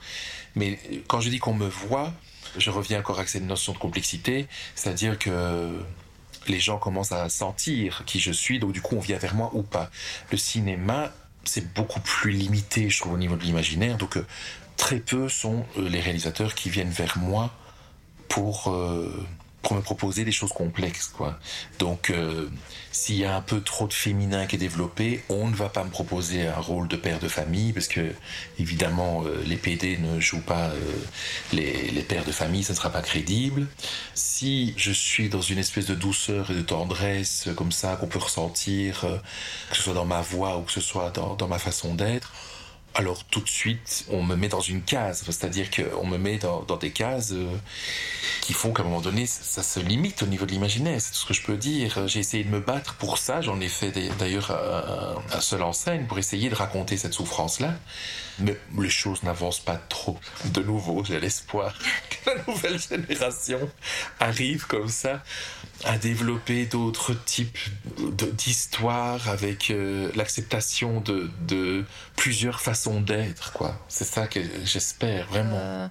mais 0.56 0.79
quand 1.08 1.20
je 1.20 1.29
dis 1.29 1.39
qu'on 1.39 1.53
me 1.53 1.67
voit, 1.67 2.13
je 2.58 2.70
reviens 2.70 3.00
encore 3.00 3.20
à 3.20 3.27
cette 3.27 3.44
notion 3.44 3.74
de 3.74 3.77
complexité, 3.77 4.48
c'est-à-dire 4.75 5.20
que 5.20 5.70
les 6.48 6.60
gens 6.60 6.77
commencent 6.77 7.12
à 7.12 7.29
sentir 7.29 8.03
qui 8.06 8.20
je 8.20 8.32
suis, 8.32 8.60
donc 8.60 8.72
du 8.72 8.82
coup 8.82 8.96
on 8.96 9.01
vient 9.01 9.17
vers 9.17 9.36
moi 9.36 9.51
ou 9.53 9.63
pas. 9.63 9.89
Le 10.32 10.38
cinéma 10.38 11.12
c'est 11.48 11.74
beaucoup 11.74 12.00
plus 12.00 12.32
limité, 12.32 12.89
je 12.89 13.00
trouve, 13.00 13.13
au 13.13 13.18
niveau 13.18 13.36
de 13.36 13.44
l'imaginaire. 13.44 13.98
Donc, 13.98 14.18
euh, 14.18 14.25
très 14.75 15.00
peu 15.00 15.30
sont 15.30 15.66
euh, 15.77 15.89
les 15.89 16.00
réalisateurs 16.00 16.56
qui 16.56 16.70
viennent 16.70 16.89
vers 16.89 17.18
moi 17.18 17.51
pour, 18.30 18.70
euh, 18.70 19.12
pour 19.12 19.37
me 19.72 19.82
proposer 19.82 20.24
des 20.24 20.32
choses 20.32 20.54
complexes, 20.54 21.08
quoi. 21.08 21.40
Donc, 21.80 22.14
s'il 22.92 23.18
y 23.18 23.26
a 23.26 23.36
un 23.36 23.42
peu 23.42 23.62
trop 23.62 23.88
de 23.88 23.94
féminin 23.94 24.46
qui 24.46 24.56
est 24.56 24.60
développé, 24.60 25.24
on 25.30 25.48
ne 25.50 25.56
va 25.56 25.68
pas 25.70 25.84
me 25.84 25.90
proposer 25.90 26.48
un 26.48 26.60
rôle 26.60 26.88
de 26.88 26.96
père 26.96 27.20
de 27.20 27.28
famille, 27.28 27.74
parce 27.74 27.88
que, 27.88 28.14
évidemment, 28.60 29.24
les 29.46 29.58
PD 29.58 29.98
ne 29.98 30.20
jouent 30.20 30.42
pas 30.42 30.72
les, 31.52 31.92
les, 31.92 32.02
pères 32.02 32.24
de 32.24 32.32
famille, 32.32 32.64
ça 32.64 32.74
ne 32.74 32.78
sera 32.78 32.92
pas 32.92 33.02
crédible. 33.02 33.68
Si 34.14 34.74
je 34.78 34.92
suis 34.92 35.30
dans 35.30 35.42
une 35.42 35.58
espèce 35.58 35.86
de 35.86 35.96
douceur 35.96 36.52
et 36.52 36.56
de 36.56 36.62
tendresse, 36.62 37.50
comme 37.56 37.72
ça, 37.72 37.98
qu'on 37.98 38.08
peut 38.08 38.20
ressentir, 38.20 39.02
que 39.70 39.76
ce 39.76 39.84
soit 39.84 39.94
dans 39.94 40.06
ma 40.06 40.22
voix 40.22 40.58
ou 40.58 40.62
que 40.62 40.72
ce 40.72 40.82
soit 40.82 41.10
dans, 41.12 41.36
dans 41.36 41.48
ma 41.48 41.60
façon 41.60 41.94
d'être, 41.94 42.32
alors 42.98 43.24
tout 43.25 43.42
de 43.42 43.48
suite, 43.48 44.06
on 44.10 44.24
me 44.24 44.36
met 44.36 44.48
dans 44.48 44.60
une 44.60 44.82
case. 44.82 45.24
C'est-à-dire 45.24 45.70
qu'on 45.70 46.08
me 46.08 46.18
met 46.18 46.39
dans, 46.39 46.63
des 46.77 46.89
cases 46.89 47.32
euh, 47.32 47.46
qui 48.42 48.54
font 48.54 48.74
qu'à 48.74 48.82
un 48.82 48.86
moment 48.86 49.01
donné, 49.01 49.27
ça, 49.27 49.62
se 49.62 49.80
limite 49.80 50.24
au 50.24 50.25
niveau 50.25 50.48
de 50.48 50.51
l'imaginaire. 50.51 51.00
C'est 51.00 51.12
tout 51.12 51.20
ce 51.20 51.25
que 51.27 51.34
je 51.36 51.44
peux 51.44 51.58
dire. 51.58 52.08
J'ai 52.08 52.22
essayé 52.22 52.44
de 52.44 52.50
me 52.50 52.60
battre 52.60 52.96
pour 52.96 53.20
ça. 53.20 53.42
J'en 53.42 53.62
ai 53.62 53.68
fait 53.70 53.92
d'ailleurs 54.18 54.50
un, 55.32 55.42
seul 55.42 55.62
en 55.62 55.74
scène 55.74 56.08
pour 56.08 56.18
essayer 56.18 56.50
de 56.50 56.56
raconter 56.56 56.98
cette 56.98 57.13
souffrance-là. 57.13 57.75
Mais 58.39 58.58
les 58.77 58.89
choses 58.89 59.24
n'avancent 59.24 59.60
pas 59.60 59.77
trop. 59.89 60.20
De 60.46 60.62
nouveau, 60.62 61.03
j'ai 61.03 61.20
l'espoir 61.20 61.74
que 62.10 62.29
la 62.29 62.44
nouvelle 62.48 62.79
génération 62.79 63.70
arrive 64.20 64.67
comme 64.67 64.89
ça 64.89 65.24
à 65.84 65.98
développer 65.98 66.65
d'autres 66.65 67.13
types 67.13 67.58
d'histoires 68.34 69.27
avec 69.29 69.70
euh, 69.72 70.12
l'acceptation 70.15 71.01
de, 71.01 71.86
plusieurs 72.15 72.62
façons 72.62 73.01
d'être. 73.01 73.53
C'est 73.88 74.06
ça 74.06 74.27
que 74.27 74.39
j'espère 74.63 75.27
vraiment. 75.27 75.58
Euh, 75.58 75.88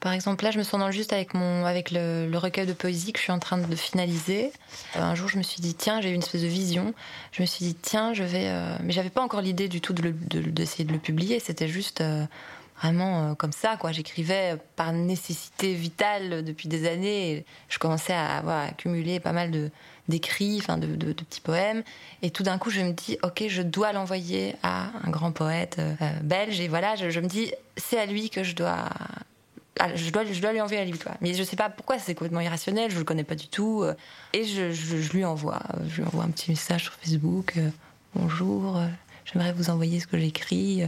par 0.00 0.12
exemple, 0.12 0.44
là, 0.44 0.50
je 0.50 0.58
me 0.58 0.62
sens 0.62 0.80
dans 0.80 0.86
le 0.86 0.92
juste 0.92 1.12
avec 1.12 1.34
mon, 1.34 1.64
avec 1.64 1.90
le, 1.90 2.30
recueil 2.34 2.66
de 2.66 2.72
poésie 2.72 3.12
que 3.12 3.18
je 3.18 3.24
suis 3.24 3.32
en 3.32 3.38
train 3.38 3.58
de 3.58 3.76
finaliser. 3.76 4.52
Euh, 4.96 5.02
un 5.02 5.14
jour, 5.14 5.28
je 5.28 5.38
me 5.38 5.42
suis 5.42 5.60
dit, 5.60 5.74
tiens, 5.74 6.00
j'ai 6.00 6.10
eu 6.10 6.14
une 6.14 6.22
espèce 6.22 6.42
de 6.42 6.48
vision. 6.48 6.94
Je 7.32 7.42
me 7.42 7.46
suis 7.46 7.64
dit, 7.64 7.74
tiens, 7.74 8.14
je 8.14 8.24
vais. 8.24 8.50
Mais 8.82 8.92
j'avais 8.92 9.10
pas 9.10 9.22
encore 9.22 9.40
l'idée 9.40 9.68
du 9.68 9.80
tout 9.80 9.92
d'essayer 9.92 10.84
de, 10.84 10.88
de, 10.88 10.94
le 10.94 11.00
publier. 11.00 11.38
C'était 11.38 11.68
juste 11.68 12.02
vraiment 12.80 13.34
comme 13.34 13.52
ça 13.52 13.76
quoi 13.76 13.92
j'écrivais 13.92 14.56
par 14.76 14.92
nécessité 14.92 15.74
vitale 15.74 16.42
depuis 16.42 16.68
des 16.68 16.88
années 16.88 17.44
je 17.68 17.78
commençais 17.78 18.12
à 18.12 18.38
avoir 18.38 18.68
accumulé 18.68 19.20
pas 19.20 19.32
mal 19.32 19.50
de 19.50 19.70
d'écrits 20.08 20.58
enfin 20.60 20.78
de, 20.78 20.96
de, 20.96 21.12
petits 21.12 21.40
poèmes 21.40 21.82
et 22.22 22.30
tout 22.30 22.42
d'un 22.42 22.58
coup 22.58 22.70
je 22.70 22.80
me 22.80 22.92
dis 22.92 23.18
ok 23.22 23.44
je 23.48 23.62
dois 23.62 23.92
l'envoyer 23.92 24.56
à 24.62 24.90
un 25.04 25.10
grand 25.10 25.32
poète 25.32 25.76
euh, 25.78 26.10
belge 26.22 26.60
et 26.60 26.68
voilà 26.68 26.96
je, 26.96 27.20
me 27.20 27.26
dis 27.26 27.52
c'est 27.76 27.98
à 27.98 28.06
lui 28.06 28.30
que 28.30 28.42
je 28.42 28.54
dois 28.54 28.88
je 29.94 30.10
dois, 30.10 30.24
je 30.24 30.40
dois 30.40 30.52
lui 30.52 30.60
envoyer 30.60 30.84
lui, 30.84 30.98
toi. 30.98 31.12
Mais 31.20 31.34
je 31.34 31.42
sais 31.42 31.56
pas 31.56 31.70
pourquoi, 31.70 31.98
c'est 31.98 32.14
complètement 32.14 32.40
irrationnel, 32.40 32.90
je 32.90 32.98
le 32.98 33.04
connais 33.04 33.24
pas 33.24 33.34
du 33.34 33.48
tout. 33.48 33.82
Euh, 33.82 33.94
et 34.32 34.44
je, 34.44 35.12
lui 35.12 35.24
envoie, 35.24 35.60
je 35.88 35.96
lui 35.96 36.04
envoie 36.04 36.24
un 36.24 36.30
petit 36.30 36.50
message 36.50 36.84
sur 36.84 36.94
Facebook. 36.94 37.54
Euh, 37.56 37.70
Bonjour, 38.16 38.76
j'aimerais 39.24 39.52
vous 39.52 39.70
envoyer 39.70 40.00
ce 40.00 40.08
que 40.08 40.18
j'écris. 40.18 40.82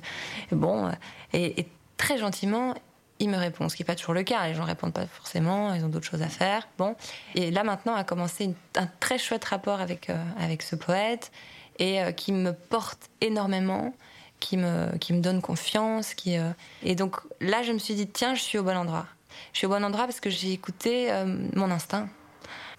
Bon, 0.50 0.90
et, 1.32 1.68
très 1.96 2.18
gentiment, 2.18 2.74
il 3.22 3.30
me 3.30 3.36
répond, 3.36 3.68
ce 3.68 3.76
qui 3.76 3.82
n'est 3.82 3.86
pas 3.86 3.94
toujours 3.94 4.14
le 4.14 4.24
cas. 4.24 4.46
Les 4.48 4.54
gens 4.54 4.64
répondent 4.64 4.92
pas 4.92 5.06
forcément, 5.06 5.72
ils 5.74 5.84
ont 5.84 5.88
d'autres 5.88 6.06
choses 6.06 6.22
à 6.22 6.28
faire. 6.28 6.66
Bon, 6.78 6.96
et 7.36 7.52
là 7.52 7.62
maintenant 7.62 7.94
a 7.94 8.02
commencé 8.02 8.52
un 8.74 8.88
très 8.98 9.18
chouette 9.18 9.44
rapport 9.44 9.80
avec 9.80 10.10
euh, 10.10 10.16
avec 10.38 10.62
ce 10.62 10.74
poète 10.74 11.30
et 11.78 12.02
euh, 12.02 12.10
qui 12.10 12.32
me 12.32 12.52
porte 12.52 13.10
énormément, 13.20 13.94
qui 14.42 14.56
me 14.56 14.96
qui 14.98 15.12
me 15.12 15.20
donne 15.20 15.40
confiance, 15.40 16.14
qui 16.14 16.36
euh, 16.36 16.50
et 16.82 16.94
donc 16.94 17.16
là 17.40 17.62
je 17.62 17.72
me 17.72 17.78
suis 17.78 17.94
dit 17.94 18.06
tiens 18.06 18.34
je 18.34 18.42
suis 18.42 18.58
au 18.58 18.62
bon 18.62 18.76
endroit. 18.76 19.06
Je 19.52 19.58
suis 19.58 19.66
au 19.66 19.70
bon 19.70 19.82
endroit 19.84 20.04
parce 20.04 20.20
que 20.20 20.30
j'ai 20.30 20.52
écouté 20.52 21.10
mon 21.54 21.70
instinct. 21.70 22.08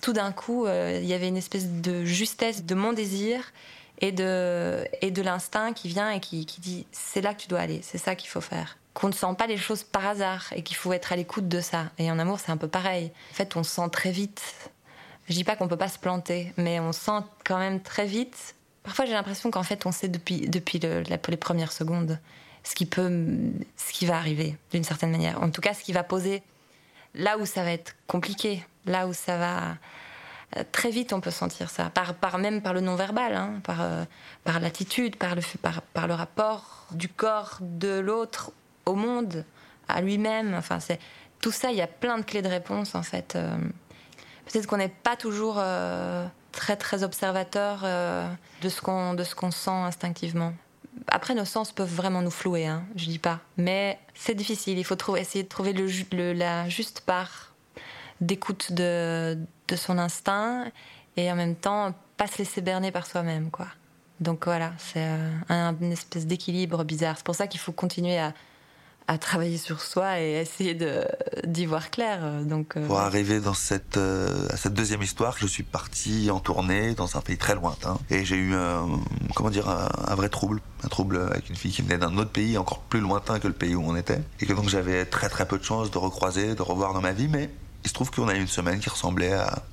Tout 0.01 0.13
d'un 0.13 0.31
coup, 0.31 0.67
il 0.67 1.03
y 1.03 1.13
avait 1.13 1.27
une 1.27 1.37
espèce 1.37 1.67
de 1.67 2.05
justesse 2.05 2.63
de 2.63 2.75
mon 2.75 2.93
désir 2.93 3.51
et 3.99 4.11
de, 4.11 4.85
et 5.01 5.11
de 5.11 5.21
l'instinct 5.21 5.73
qui 5.73 5.87
vient 5.87 6.11
et 6.11 6.19
qui, 6.19 6.45
qui 6.45 6.61
dit 6.61 6.85
c'est 6.91 7.21
là 7.21 7.33
que 7.33 7.41
tu 7.41 7.47
dois 7.47 7.59
aller, 7.59 7.79
c'est 7.81 7.97
ça 7.97 8.15
qu'il 8.15 8.29
faut 8.29 8.41
faire 8.41 8.77
qu'on 8.93 9.07
ne 9.07 9.13
sent 9.13 9.35
pas 9.37 9.47
les 9.47 9.57
choses 9.57 9.83
par 9.83 10.05
hasard 10.05 10.45
et 10.55 10.61
qu'il 10.61 10.77
faut 10.77 10.93
être 10.93 11.11
à 11.11 11.15
l'écoute 11.15 11.47
de 11.47 11.61
ça. 11.61 11.85
Et 11.97 12.11
en 12.11 12.19
amour, 12.19 12.39
c'est 12.39 12.51
un 12.51 12.57
peu 12.57 12.67
pareil. 12.67 13.11
En 13.31 13.33
fait, 13.33 13.55
on 13.55 13.63
sent 13.63 13.89
très 13.91 14.11
vite. 14.11 14.41
Je 15.27 15.33
dis 15.33 15.43
pas 15.43 15.55
qu'on 15.55 15.67
peut 15.67 15.77
pas 15.77 15.87
se 15.87 15.99
planter, 15.99 16.53
mais 16.57 16.79
on 16.79 16.91
sent 16.91 17.23
quand 17.45 17.57
même 17.57 17.81
très 17.81 18.05
vite. 18.05 18.55
Parfois, 18.83 19.05
j'ai 19.05 19.13
l'impression 19.13 19.49
qu'en 19.49 19.63
fait, 19.63 19.85
on 19.85 19.91
sait 19.91 20.09
depuis, 20.09 20.47
depuis 20.47 20.79
les 20.79 21.37
premières 21.37 21.71
secondes 21.71 22.19
ce 22.63 22.75
qui 22.75 22.85
peut, 22.85 23.09
ce 23.75 23.93
qui 23.93 24.05
va 24.05 24.17
arriver 24.17 24.57
d'une 24.71 24.83
certaine 24.83 25.11
manière. 25.11 25.41
En 25.41 25.49
tout 25.49 25.61
cas, 25.61 25.73
ce 25.73 25.83
qui 25.83 25.93
va 25.93 26.03
poser 26.03 26.43
là 27.13 27.37
où 27.37 27.45
ça 27.45 27.63
va 27.63 27.71
être 27.71 27.95
compliqué, 28.07 28.65
là 28.85 29.07
où 29.07 29.13
ça 29.13 29.37
va 29.37 29.77
euh, 30.57 30.63
très 30.71 30.89
vite 30.89 31.13
on 31.13 31.21
peut 31.21 31.31
sentir 31.31 31.69
ça, 31.69 31.89
par, 31.89 32.13
par 32.15 32.37
même 32.37 32.61
par 32.61 32.73
le 32.73 32.81
non-verbal, 32.81 33.35
hein, 33.35 33.59
par, 33.63 33.81
euh, 33.81 34.05
par 34.43 34.59
l'attitude, 34.59 35.15
par 35.17 35.35
le, 35.35 35.41
par, 35.93 36.07
le 36.07 36.13
rapport 36.13 36.87
du 36.91 37.09
corps 37.09 37.57
de 37.61 37.99
l'autre 37.99 38.51
au 38.85 38.95
monde, 38.95 39.45
à 39.87 40.01
lui-même. 40.01 40.53
Enfin, 40.55 40.79
c'est 40.79 40.99
tout 41.41 41.51
ça. 41.51 41.71
Il 41.71 41.77
y 41.77 41.81
a 41.81 41.87
plein 41.87 42.17
de 42.17 42.23
clés 42.23 42.41
de 42.41 42.47
réponse 42.47 42.95
en 42.95 43.03
fait. 43.03 43.35
Euh, 43.35 43.55
peut-être 44.45 44.67
qu'on 44.67 44.77
n'est 44.77 44.89
pas 44.89 45.15
toujours 45.15 45.61
très 46.53 46.77
très 46.77 47.03
observateur 47.03 47.81
euh, 47.83 48.25
de 48.61 48.69
ce 48.69 48.79
qu'on 49.35 49.51
sent 49.51 49.69
instinctivement. 49.71 50.53
après, 51.07 51.33
nos 51.35 51.43
sens 51.45 51.71
peuvent 51.73 51.93
vraiment 51.93 52.21
nous 52.21 52.31
flouer, 52.31 52.65
hein, 52.67 52.83
je 52.95 53.05
dis 53.05 53.19
pas. 53.19 53.39
Mais 53.57 53.99
c'est 54.15 54.35
difficile. 54.35 54.77
Il 54.77 54.85
faut 54.85 54.95
essayer 55.17 55.43
de 55.43 55.49
trouver 55.49 55.73
le- 55.73 56.31
la 56.33 56.69
juste 56.69 57.01
part 57.01 57.53
d'écoute 58.21 58.71
de, 58.71 59.37
de 59.67 59.75
son 59.75 59.97
instinct 59.97 60.65
et 61.17 61.29
en 61.31 61.35
même 61.35 61.55
temps 61.55 61.93
pas 62.15 62.27
se 62.27 62.37
laisser 62.37 62.61
berner 62.61 62.91
par 62.91 63.05
soi-même, 63.07 63.49
quoi. 63.51 63.67
Donc 64.19 64.45
voilà, 64.45 64.71
c'est 64.77 65.03
euh, 65.03 65.31
un, 65.49 65.75
une 65.81 65.91
espèce 65.91 66.25
d'équilibre 66.27 66.83
bizarre. 66.85 67.17
C'est 67.17 67.25
pour 67.25 67.35
ça 67.35 67.47
qu'il 67.47 67.59
faut 67.59 67.73
continuer 67.73 68.17
à, 68.19 68.33
à 69.07 69.17
travailler 69.17 69.57
sur 69.57 69.81
soi 69.81 70.19
et 70.19 70.33
essayer 70.33 70.77
d'y 71.45 71.65
voir 71.65 71.89
clair. 71.89 72.43
Donc, 72.43 72.77
euh, 72.77 72.87
Pour 72.87 72.99
arriver 72.99 73.39
dans 73.39 73.53
cette, 73.53 73.97
euh, 73.97 74.47
à 74.49 74.57
cette 74.57 74.73
deuxième 74.73 75.01
histoire, 75.01 75.35
je 75.37 75.47
suis 75.47 75.63
parti 75.63 76.29
en 76.31 76.39
tournée 76.39 76.93
dans 76.93 77.17
un 77.17 77.21
pays 77.21 77.37
très 77.37 77.55
lointain. 77.55 77.97
Et 78.09 78.23
j'ai 78.25 78.35
eu 78.35 78.53
un, 78.53 78.87
comment 79.35 79.49
dire, 79.49 79.69
un, 79.69 80.15
vrai 80.15 80.29
trouble. 80.29 80.61
Un 80.83 80.87
trouble 80.87 81.17
avec 81.17 81.49
une 81.49 81.55
fille 81.55 81.71
qui 81.71 81.81
venait 81.81 81.97
d'un 81.97 82.17
autre 82.17 82.31
pays 82.31 82.57
encore 82.57 82.79
plus 82.79 82.99
lointain 82.99 83.39
que 83.39 83.47
le 83.47 83.53
pays 83.53 83.75
où 83.75 83.83
on 83.85 83.95
était. 83.95 84.21
Et 84.39 84.45
que 84.45 84.53
donc 84.53 84.69
j'avais 84.69 85.05
très 85.05 85.29
très 85.29 85.45
peu 85.45 85.57
de 85.57 85.63
chance 85.63 85.91
de 85.91 85.97
recroiser, 85.97 86.55
de 86.55 86.61
revoir 86.61 86.93
dans 86.93 87.01
ma 87.01 87.13
vie. 87.13 87.27
Mais 87.27 87.49
il 87.83 87.89
se 87.89 87.93
trouve 87.93 88.11
qu'on 88.11 88.27
a 88.27 88.35
eu 88.35 88.41
une 88.41 88.47
semaine 88.47 88.79
qui 88.79 88.89
ressemblait 88.89 89.33
à, 89.33 89.63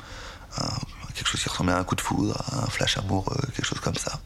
quelque 1.14 1.28
chose 1.28 1.42
qui 1.42 1.48
ressemblait 1.48 1.74
à 1.74 1.78
un 1.78 1.84
coup 1.84 1.94
de 1.94 2.00
foudre, 2.00 2.36
à 2.52 2.64
un 2.64 2.66
flash 2.66 2.98
amoureux, 2.98 3.36
quelque 3.54 3.66
chose 3.66 3.80
comme 3.80 3.94
ça. 3.94 4.20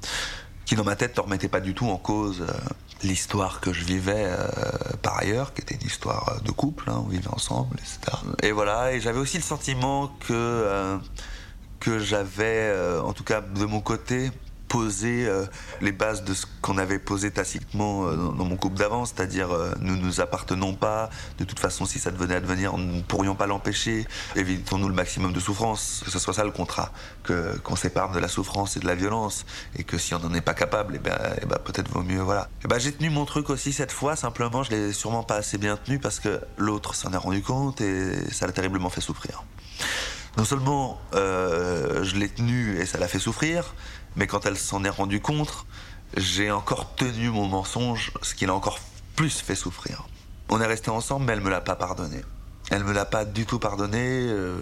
Qui 0.64 0.76
dans 0.76 0.84
ma 0.84 0.96
tête 0.96 1.16
ne 1.16 1.22
remettait 1.22 1.48
pas 1.48 1.60
du 1.60 1.74
tout 1.74 1.86
en 1.86 1.98
cause 1.98 2.40
euh, 2.40 2.52
l'histoire 3.04 3.60
que 3.60 3.72
je 3.72 3.84
vivais 3.84 4.26
euh, 4.26 4.48
par 5.02 5.18
ailleurs, 5.18 5.54
qui 5.54 5.60
était 5.60 5.74
une 5.74 5.86
histoire 5.86 6.40
de 6.42 6.50
couple, 6.50 6.90
hein, 6.90 7.02
on 7.04 7.08
vivait 7.08 7.28
ensemble, 7.28 7.76
etc. 7.78 8.16
Et 8.42 8.52
voilà, 8.52 8.92
et 8.92 9.00
j'avais 9.00 9.18
aussi 9.18 9.36
le 9.36 9.42
sentiment 9.42 10.08
que, 10.26 10.32
euh, 10.32 10.98
que 11.80 11.98
j'avais, 11.98 12.70
euh, 12.72 13.02
en 13.02 13.12
tout 13.12 13.24
cas 13.24 13.40
de 13.40 13.64
mon 13.64 13.80
côté, 13.80 14.30
posé 14.74 15.28
euh, 15.28 15.44
les 15.80 15.92
bases 15.92 16.24
de 16.24 16.34
ce 16.34 16.46
qu'on 16.60 16.78
avait 16.78 16.98
posé 16.98 17.30
tacitement 17.30 18.08
euh, 18.08 18.16
dans, 18.16 18.44
mon 18.44 18.56
couple 18.56 18.76
d'avant, 18.76 19.04
c'est-à-dire 19.04 19.52
euh, 19.52 19.72
nous 19.78 19.96
nous 19.96 20.20
appartenons 20.20 20.74
pas, 20.74 21.10
de 21.38 21.44
toute 21.44 21.60
façon 21.60 21.86
si 21.86 22.00
ça 22.00 22.10
devenait 22.10 22.34
à 22.34 22.40
devenir, 22.40 22.76
nous 22.76 22.96
ne 22.96 23.02
pourrions 23.02 23.36
pas 23.36 23.46
l'empêcher, 23.46 24.04
évitons-nous 24.34 24.88
le 24.88 24.94
maximum 24.94 25.32
de 25.32 25.38
souffrance, 25.38 26.02
que 26.04 26.10
ce 26.10 26.18
soit 26.18 26.34
ça 26.34 26.42
le 26.42 26.50
contrat, 26.50 26.90
que 27.22 27.56
qu'on 27.58 27.76
s'épargne 27.76 28.14
de 28.14 28.18
la 28.18 28.26
souffrance 28.26 28.76
et 28.76 28.80
de 28.80 28.86
la 28.86 28.96
violence, 28.96 29.46
et 29.78 29.84
que 29.84 29.96
si 29.96 30.12
on 30.12 30.18
n'en 30.18 30.34
est 30.34 30.40
pas 30.40 30.54
capable, 30.54 30.96
et 30.96 30.98
ben, 30.98 31.16
eh 31.40 31.46
ben, 31.46 31.58
peut-être 31.64 31.88
vaut 31.92 32.02
mieux, 32.02 32.22
voilà. 32.22 32.48
Et 32.64 32.66
ben, 32.66 32.80
j'ai 32.80 32.90
tenu 32.90 33.10
mon 33.10 33.26
truc 33.26 33.50
aussi 33.50 33.72
cette 33.72 33.92
fois, 33.92 34.16
simplement 34.16 34.64
je 34.64 34.72
l'ai 34.72 34.92
sûrement 34.92 35.22
pas 35.22 35.36
assez 35.36 35.56
bien 35.56 35.76
tenu 35.76 36.00
parce 36.00 36.18
que 36.18 36.40
l'autre 36.58 36.96
s'en 36.96 37.12
est 37.12 37.16
rendu 37.16 37.42
compte 37.42 37.80
et 37.80 38.28
ça 38.32 38.48
l'a 38.48 38.52
terriblement 38.52 38.90
fait 38.90 39.00
souffrir. 39.00 39.44
Non 40.36 40.44
seulement 40.44 41.00
je 41.12 42.16
l'ai 42.16 42.28
tenue 42.28 42.76
et 42.80 42.86
ça 42.86 42.98
l'a 42.98 43.06
fait 43.06 43.20
souffrir, 43.20 43.72
mais 44.16 44.26
quand 44.26 44.46
elle 44.46 44.56
s'en 44.56 44.84
est 44.84 44.88
rendue 44.90 45.20
compte, 45.20 45.66
j'ai 46.16 46.50
encore 46.50 46.94
tenu 46.94 47.30
mon 47.30 47.46
mensonge, 47.46 48.12
ce 48.22 48.34
qui 48.34 48.46
l'a 48.46 48.54
encore 48.54 48.78
plus 49.16 49.40
fait 49.40 49.54
souffrir. 49.54 50.06
On 50.48 50.60
est 50.60 50.66
resté 50.66 50.90
ensemble, 50.90 51.26
mais 51.26 51.32
elle 51.32 51.40
me 51.40 51.50
l'a 51.50 51.60
pas 51.60 51.76
pardonné. 51.76 52.22
Elle 52.70 52.84
me 52.84 52.92
l'a 52.92 53.04
pas 53.04 53.24
du 53.24 53.44
tout 53.46 53.58
pardonné. 53.58 53.98
euh, 54.00 54.56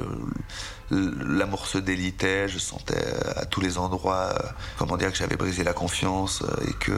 L'amour 0.90 1.66
se 1.66 1.78
délitait, 1.78 2.48
je 2.48 2.58
sentais 2.58 3.02
à 3.36 3.46
tous 3.46 3.60
les 3.60 3.78
endroits, 3.78 4.34
euh, 4.34 4.48
comment 4.76 4.96
dire, 4.96 5.10
que 5.10 5.16
j'avais 5.16 5.36
brisé 5.36 5.64
la 5.64 5.72
confiance 5.72 6.42
euh, 6.42 6.68
et 6.68 6.72
que 6.74 6.92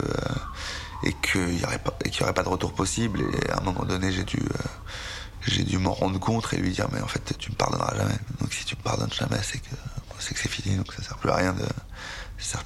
et 1.03 1.13
qu'il 1.23 1.57
n'y 1.57 1.65
aurait 1.65 1.81
aurait 2.23 2.33
pas 2.33 2.43
de 2.43 2.49
retour 2.49 2.73
possible. 2.73 3.23
Et 3.47 3.51
à 3.51 3.59
un 3.59 3.61
moment 3.61 3.85
donné, 3.85 4.11
j'ai 4.13 4.25
dû 4.25 4.41
j'ai 5.47 5.63
dû 5.63 5.79
m'en 5.79 5.93
rendre 5.93 6.19
compte 6.19 6.51
et 6.55 6.57
lui 6.57 6.71
dire 6.73 6.89
mais 6.93 7.01
en 7.03 7.07
fait 7.07 7.37
tu 7.39 7.51
me 7.51 7.57
pardonneras 7.57 7.95
jamais. 7.97 8.19
Donc 8.41 8.53
si 8.53 8.65
tu 8.65 8.75
me 8.77 8.83
pardonnes 8.83 9.13
jamais, 9.13 9.41
c'est 9.43 9.59
que 9.59 9.75
c'est 10.19 10.33
que 10.35 10.41
c'est 10.41 10.49
fini. 10.49 10.77
Donc 10.77 10.93
ça 10.93 11.03
sert 11.03 11.19
plus 11.19 11.31
à 11.31 11.37
rien 11.37 11.53
de 11.53 11.65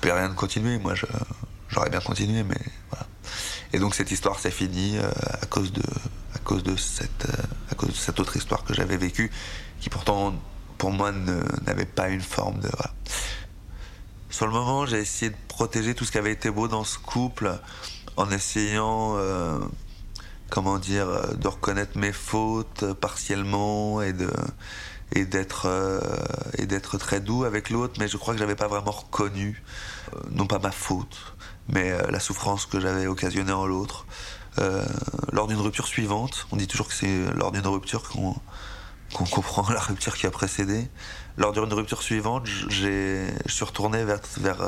à 0.06 0.14
rien 0.14 0.28
de 0.28 0.34
continuer. 0.34 0.78
Moi 0.78 0.94
j'aurais 1.68 1.90
bien 1.90 2.00
continué, 2.00 2.42
mais 2.42 2.60
voilà. 2.90 3.06
Et 3.72 3.78
donc 3.78 3.94
cette 3.94 4.10
histoire 4.10 4.38
s'est 4.38 4.50
finie 4.50 4.98
euh, 4.98 5.10
à 5.42 5.46
cause 5.46 5.72
de 5.72 5.82
à 6.34 6.38
cause 6.38 6.62
de 6.62 6.76
cette 6.76 7.26
euh, 7.28 7.42
à 7.70 7.74
cause 7.74 7.90
de 7.90 7.94
cette 7.94 8.20
autre 8.20 8.36
histoire 8.36 8.64
que 8.64 8.74
j'avais 8.74 8.96
vécue, 8.96 9.30
qui 9.80 9.90
pourtant 9.90 10.34
pour 10.78 10.90
moi 10.90 11.12
n'avait 11.66 11.84
pas 11.84 12.08
une 12.08 12.20
forme 12.20 12.60
de. 12.60 12.70
Sur 14.30 14.46
le 14.46 14.52
moment, 14.52 14.86
j'ai 14.86 14.98
essayé 14.98 15.30
de 15.30 15.36
protéger 15.48 15.94
tout 15.94 16.04
ce 16.04 16.12
qui 16.12 16.18
avait 16.18 16.32
été 16.32 16.50
beau 16.50 16.68
dans 16.68 16.84
ce 16.84 16.98
couple 16.98 17.58
en 18.16 18.30
essayant 18.30 19.16
euh, 19.16 19.58
comment 20.50 20.78
dire, 20.78 21.34
de 21.36 21.48
reconnaître 21.48 21.98
mes 21.98 22.12
fautes 22.12 22.92
partiellement 22.94 24.00
et 24.00 24.12
de 24.12 24.30
et 25.12 25.24
d'être 25.24 25.66
euh, 25.66 26.00
et 26.58 26.66
d'être 26.66 26.98
très 26.98 27.20
doux 27.20 27.44
avec 27.44 27.70
l'autre, 27.70 27.94
mais 27.98 28.08
je 28.08 28.16
crois 28.16 28.34
que 28.34 28.40
j'avais 28.40 28.56
pas 28.56 28.68
vraiment 28.68 28.90
reconnu, 28.90 29.62
euh, 30.14 30.20
non 30.30 30.46
pas 30.46 30.58
ma 30.58 30.70
faute, 30.70 31.34
mais 31.68 31.90
euh, 31.90 32.02
la 32.10 32.20
souffrance 32.20 32.66
que 32.66 32.80
j'avais 32.80 33.06
occasionnée 33.06 33.52
en 33.52 33.66
l'autre. 33.66 34.06
Lors 35.32 35.46
d'une 35.46 35.60
rupture 35.60 35.86
suivante, 35.86 36.48
on 36.50 36.56
dit 36.56 36.66
toujours 36.66 36.88
que 36.88 36.94
c'est 36.94 37.32
lors 37.36 37.52
d'une 37.52 37.66
rupture 37.66 38.02
qu'on 38.08 38.34
qu'on 39.14 39.24
comprend 39.24 39.70
la 39.72 39.78
rupture 39.78 40.16
qui 40.16 40.26
a 40.26 40.32
précédé. 40.32 40.88
Lors 41.36 41.52
d'une 41.52 41.72
rupture 41.72 42.02
suivante, 42.02 42.44
j'ai, 42.68 43.24
je 43.46 43.52
suis 43.52 43.64
retourné 43.64 44.04
vers 44.04 44.18
vers 44.38 44.58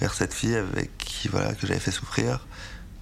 vers 0.00 0.14
cette 0.14 0.32
fille 0.32 0.56
avec 0.56 0.96
qui 0.96 1.28
voilà 1.28 1.52
que 1.54 1.66
j'avais 1.66 1.78
fait 1.78 1.90
souffrir 1.90 2.46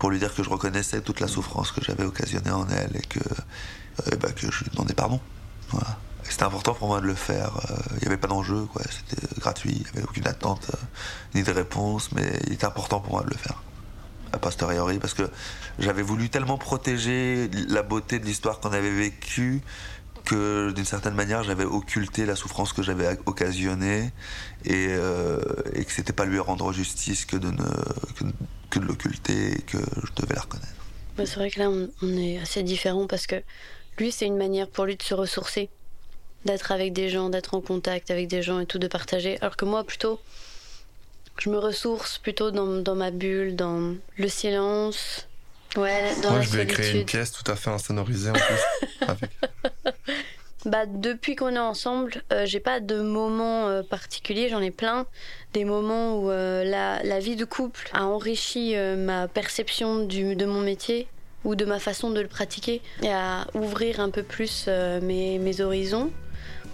pour 0.01 0.11
lui 0.11 0.19
dire 0.19 0.35
que 0.35 0.43
je 0.43 0.51
reconnaissais 0.51 1.01
toute 1.01 1.21
la 1.21 1.29
souffrance 1.29 1.71
que 1.71 1.81
j'avais 1.85 2.05
occasionnée 2.05 2.51
en 2.51 2.69
elle 2.69 2.97
et 2.97 3.03
que, 3.03 3.21
ben, 4.17 4.33
que 4.33 4.51
je 4.51 4.65
lui 4.65 4.71
demandais 4.73 4.95
pardon. 4.95 5.21
C'était 6.29 6.45
important 6.45 6.75
pour 6.75 6.89
moi 6.89 7.01
de 7.01 7.07
le 7.07 7.15
faire. 7.15 7.57
euh, 7.71 7.77
Il 7.97 7.99
n'y 8.01 8.07
avait 8.07 8.17
pas 8.17 8.29
d'enjeu, 8.29 8.65
quoi. 8.73 8.83
C'était 8.91 9.41
gratuit. 9.41 9.73
Il 9.77 9.83
n'y 9.83 9.89
avait 9.99 10.03
aucune 10.03 10.27
attente 10.27 10.71
euh, 10.73 10.79
ni 11.35 11.43
de 11.43 11.51
réponse, 11.51 12.13
mais 12.13 12.41
il 12.47 12.55
était 12.55 12.65
important 12.65 13.01
pour 13.01 13.13
moi 13.13 13.23
de 13.23 13.31
le 13.31 13.37
faire. 13.37 13.63
A 14.33 14.39
posteriori, 14.39 14.99
parce 14.99 15.15
que 15.15 15.31
j'avais 15.79 16.03
voulu 16.03 16.31
tellement 16.31 16.59
protéger 16.59 17.49
la 17.69 17.83
beauté 17.83 18.19
de 18.19 18.25
l'histoire 18.25 18.59
qu'on 18.61 18.73
avait 18.73 18.91
vécue 18.91 19.63
que 20.25 20.73
d'une 20.73 20.87
certaine 20.87 21.15
manière 21.15 21.43
j'avais 21.45 21.65
occulté 21.65 22.25
la 22.25 22.35
souffrance 22.35 22.73
que 22.73 22.83
j'avais 22.83 23.19
occasionnée 23.27 24.11
et, 24.65 24.87
euh, 24.89 25.39
et 25.75 25.85
que 25.85 25.93
c'était 25.93 26.15
pas 26.15 26.25
lui 26.25 26.39
rendre 26.39 26.73
justice 26.73 27.27
que 27.27 27.37
de, 27.37 27.53
l'occulter 28.81 29.59
et 29.59 29.63
que 29.63 29.79
je 29.79 30.23
devais 30.23 30.35
la 30.35 30.41
reconnaître. 30.41 30.69
Bah, 31.17 31.27
c'est 31.27 31.37
vrai 31.37 31.51
que 31.51 31.61
là, 31.61 31.71
on, 31.71 31.89
on 32.03 32.17
est 32.17 32.39
assez 32.41 32.63
différents 32.63 33.07
parce 33.07 33.27
que 33.27 33.37
lui, 33.99 34.13
c'est 34.13 34.27
une 34.27 34.37
manière 34.37 34.69
pour 34.69 34.85
lui 34.85 34.97
de 34.97 35.03
se 35.03 35.15
ressourcer, 35.15 35.69
d'être 36.45 36.73
avec 36.73 36.93
des 36.93 37.09
gens, 37.09 37.31
d'être 37.31 37.55
en 37.55 37.61
contact 37.61 38.11
avec 38.11 38.29
des 38.29 38.43
gens 38.43 38.61
et 38.61 38.67
tout, 38.67 38.79
de 38.79 38.89
partager. 38.89 39.39
Alors 39.41 39.57
que 39.57 39.65
moi, 39.65 39.85
plutôt, 39.85 40.21
je 41.39 41.51
me 41.51 41.59
ressource 41.59 42.19
plutôt 42.19 42.51
dans, 42.51 42.67
dans 42.67 42.95
ma 42.95 43.11
bulle, 43.11 43.57
dans 43.57 43.95
le 44.17 44.29
silence. 44.29 45.29
Ouais, 45.77 46.15
dans 46.23 46.31
Moi, 46.31 46.39
la 46.39 46.45
je 46.45 46.57
vais 46.57 46.67
créer 46.67 47.01
une 47.01 47.05
pièce 47.05 47.33
tout 47.33 47.51
à 47.51 47.57
fait 47.57 47.71
insonorisée 47.71 48.31
en 48.31 48.35
plus. 48.35 48.99
avec. 49.09 49.31
Bah, 50.67 50.87
depuis 50.87 51.37
qu'on 51.37 51.55
est 51.55 51.59
ensemble, 51.59 52.23
euh, 52.33 52.47
j'ai 52.47 52.61
pas 52.61 52.81
de 52.81 53.01
moments 53.01 53.69
euh, 53.69 53.83
particuliers, 53.83 54.49
j'en 54.49 54.61
ai 54.61 54.71
plein. 54.71 55.07
Des 55.53 55.65
moments 55.65 56.19
où 56.19 56.31
euh, 56.31 56.65
la, 56.65 57.03
la 57.03 57.19
vie 57.19 57.37
de 57.37 57.45
couple 57.45 57.91
a 57.93 58.05
enrichi 58.05 58.75
euh, 58.75 58.97
ma 58.97 59.29
perception 59.29 60.07
du, 60.07 60.37
de 60.37 60.47
mon 60.47 60.61
métier 60.61 61.07
ou 61.45 61.55
de 61.55 61.65
ma 61.65 61.79
façon 61.79 62.11
de 62.11 62.21
le 62.21 62.29
pratiquer 62.29 62.81
et 63.03 63.13
à 63.13 63.47
ouvrir 63.55 64.01
un 64.01 64.11
peu 64.11 64.23
plus 64.23 64.67
euh, 64.69 65.01
mes, 65.01 65.39
mes 65.39 65.61
horizons. 65.61 66.11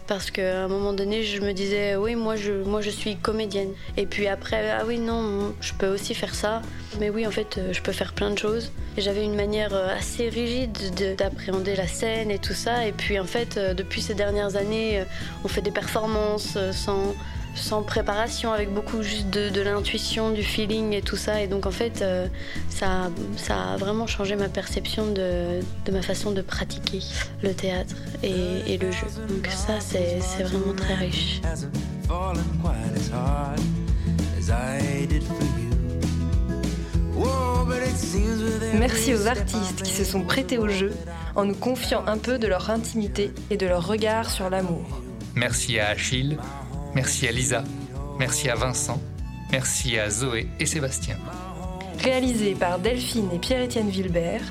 Parce 0.07 0.33
qu'à 0.33 0.65
un 0.65 0.67
moment 0.69 0.93
donné, 0.93 1.23
je 1.23 1.41
me 1.41 1.53
disais, 1.53 1.95
oui, 1.95 2.17
moi 2.17 2.35
je, 2.35 2.51
moi 2.65 2.81
je 2.81 2.91
suis 2.91 3.15
comédienne. 3.17 3.71
Et 3.97 4.07
puis 4.07 4.27
après, 4.27 4.69
ah 4.71 4.83
oui, 4.85 4.99
non, 4.99 5.55
je 5.61 5.73
peux 5.75 5.87
aussi 5.87 6.15
faire 6.17 6.35
ça. 6.35 6.63
Mais 6.99 7.11
oui, 7.11 7.25
en 7.29 7.31
fait, 7.31 7.59
euh, 7.59 7.73
je 7.73 7.81
peux 7.81 7.93
faire 7.93 8.13
plein 8.13 8.31
de 8.31 8.39
choses. 8.39 8.73
J'avais 8.99 9.23
une 9.25 9.37
manière 9.37 9.73
euh, 9.73 9.95
assez 9.97 10.29
rigide 10.29 10.77
de- 10.97 11.15
d'appréhender 11.15 11.77
la 11.77 11.87
scène 11.87 12.33
et 12.33 12.41
tout 12.41 12.55
ça. 12.55 12.87
Et 12.89 12.93
puis 12.93 13.21
en 13.21 13.25
fait, 13.25 13.57
depuis 13.57 14.03
ces 14.03 14.15
dernières 14.15 14.57
années, 14.57 15.05
on 15.45 15.49
fait 15.49 15.63
des 15.63 15.71
performances 15.71 16.59
sans, 16.73 17.15
sans 17.55 17.83
préparation, 17.83 18.53
avec 18.53 18.73
beaucoup 18.73 19.03
juste 19.03 19.31
de, 19.31 19.49
de 19.49 19.61
l'intuition, 19.61 20.31
du 20.31 20.43
feeling 20.43 20.93
et 20.93 21.03
tout 21.03 21.17
ça. 21.17 21.41
Et 21.41 21.47
donc 21.47 21.67
en 21.67 21.71
fait, 21.71 22.03
euh, 22.03 22.27
ça, 22.69 23.11
ça 23.37 23.73
a 23.73 23.77
vraiment 23.77 24.07
changé 24.07 24.37
ma 24.37 24.49
perception 24.49 25.13
de, 25.13 25.61
de 25.85 25.93
ma 25.93 26.03
façon 26.03 26.31
de 26.31 26.43
pratiquer 26.43 27.01
le 27.43 27.53
théâtre 27.55 27.97
et, 28.23 28.73
et 28.73 28.79
le 28.79 28.91
jeu. 28.91 29.07
Donc 29.29 29.47
ça, 29.49 29.81
c'est 29.81 30.21
c'est 30.21 30.43
vraiment 30.43 30.75
très 30.75 30.95
riche. 30.95 31.41
Merci 38.75 39.15
aux 39.15 39.27
artistes 39.27 39.83
qui 39.83 39.93
se 39.93 40.05
sont 40.05 40.23
prêtés 40.23 40.59
au 40.59 40.69
jeu 40.69 40.93
en 41.37 41.45
nous 41.45 41.55
confiant 41.55 42.03
un 42.07 42.19
peu 42.19 42.39
de 42.39 42.47
leur 42.47 42.71
intimité 42.71 43.33
et 43.51 43.57
de 43.57 43.67
leur 43.67 43.87
regard 43.87 44.31
sur 44.31 44.51
l'amour. 44.51 45.03
Merci 45.35 45.79
à 45.79 45.89
Achille, 45.89 46.39
merci 46.95 47.29
à 47.29 47.33
Lisa, 47.33 47.65
merci 48.19 48.49
à 48.49 48.55
Vincent, 48.55 49.01
merci 49.53 49.99
à 49.99 50.11
Zoé 50.11 50.49
et 50.59 50.67
Sébastien. 50.67 51.17
Réalisé 52.03 52.55
par 52.55 52.79
Delphine 52.79 53.29
et 53.35 53.39
Pierre-Étienne 53.39 53.91
Vilbert, 53.91 54.43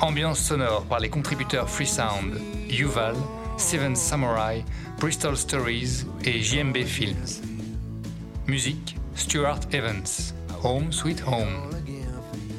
Ambiance 0.00 0.38
sonore 0.38 0.84
par 0.84 1.00
les 1.00 1.08
contributeurs 1.08 1.68
Freesound, 1.68 2.40
Yuval, 2.70 3.16
Seven 3.56 3.96
Samurai, 3.96 4.64
Bristol 5.00 5.36
Stories 5.36 6.04
et 6.24 6.40
JMB 6.40 6.84
Films. 6.84 7.26
Musique 8.46 8.96
Stuart 9.16 9.60
Evans, 9.72 10.06
Home 10.62 10.92
Sweet 10.92 11.24
Home. 11.26 11.70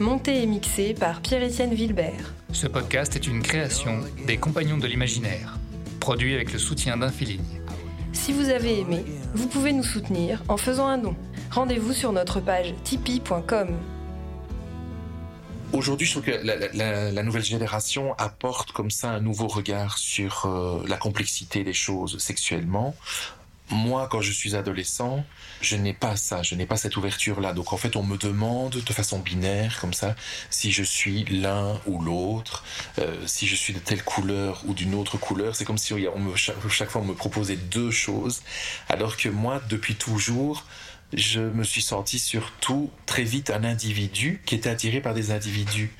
monté 0.01 0.43
et 0.43 0.45
mixé 0.47 0.93
par 0.93 1.21
Pierre-Étienne 1.21 1.73
Vilbert. 1.73 2.33
Ce 2.51 2.67
podcast 2.67 3.15
est 3.15 3.27
une 3.27 3.41
création 3.41 4.01
des 4.27 4.35
Compagnons 4.37 4.77
de 4.77 4.87
l'Imaginaire, 4.87 5.57
produit 6.01 6.33
avec 6.35 6.51
le 6.51 6.59
soutien 6.59 6.97
d'Infiligne. 6.97 7.61
Si 8.11 8.33
vous 8.33 8.49
avez 8.49 8.81
aimé, 8.81 9.05
vous 9.33 9.47
pouvez 9.47 9.73
nous 9.73 9.83
soutenir 9.83 10.43
en 10.47 10.57
faisant 10.57 10.87
un 10.87 10.97
don. 10.97 11.15
Rendez-vous 11.51 11.93
sur 11.93 12.11
notre 12.11 12.39
page 12.39 12.73
tipeee.com. 12.83 13.77
Aujourd'hui, 15.71 16.07
je 16.07 16.13
trouve 16.13 16.23
que 16.23 16.31
la, 16.41 17.23
nouvelle 17.23 17.43
génération 17.43 18.15
apporte 18.17 18.71
comme 18.71 18.89
ça 18.89 19.11
un 19.11 19.19
nouveau 19.19 19.47
regard 19.47 19.99
sur 19.99 20.45
euh, 20.45 20.83
la 20.87 20.97
complexité 20.97 21.63
des 21.63 21.73
choses 21.73 22.17
sexuellement. 22.17 22.95
Moi, 23.71 24.07
quand 24.09 24.21
je 24.21 24.31
suis 24.31 24.55
adolescent, 24.55 25.23
je 25.61 25.75
n'ai 25.75 25.93
pas 25.93 26.15
ça, 26.15 26.41
je 26.41 26.55
n'ai 26.55 26.65
pas 26.65 26.75
cette 26.75 26.97
ouverture-là. 26.97 27.53
Donc 27.53 27.71
en 27.71 27.77
fait, 27.77 27.95
on 27.95 28.03
me 28.03 28.17
demande 28.17 28.77
de 28.83 28.93
façon 28.93 29.19
binaire, 29.19 29.79
comme 29.79 29.93
ça, 29.93 30.15
si 30.49 30.71
je 30.71 30.83
suis 30.83 31.23
l'un 31.25 31.79
ou 31.85 32.01
l'autre, 32.01 32.63
euh, 32.97 33.15
si 33.27 33.45
je 33.47 33.55
suis 33.55 33.73
de 33.73 33.79
telle 33.79 34.03
couleur 34.03 34.63
ou 34.65 34.73
d'une 34.73 34.95
autre 34.95 35.17
couleur. 35.17 35.55
C'est 35.55 35.65
comme 35.65 35.77
si 35.77 35.93
on 35.93 36.19
me, 36.19 36.35
chaque, 36.35 36.89
fois 36.89 37.01
on 37.01 37.05
me 37.05 37.13
proposait 37.13 37.57
deux 37.57 37.91
choses, 37.91 38.41
alors 38.87 39.17
que 39.17 39.29
moi, 39.29 39.61
depuis 39.69 39.95
toujours, 39.95 40.65
je 41.13 41.41
me 41.41 41.63
suis 41.63 41.81
senti 41.81 42.19
surtout 42.19 42.89
très 43.05 43.23
vite 43.23 43.49
un 43.49 43.63
individu 43.63 44.41
qui 44.45 44.55
était 44.55 44.69
attiré 44.69 45.01
par 45.01 45.13
des 45.13 45.31
individus. 45.31 45.91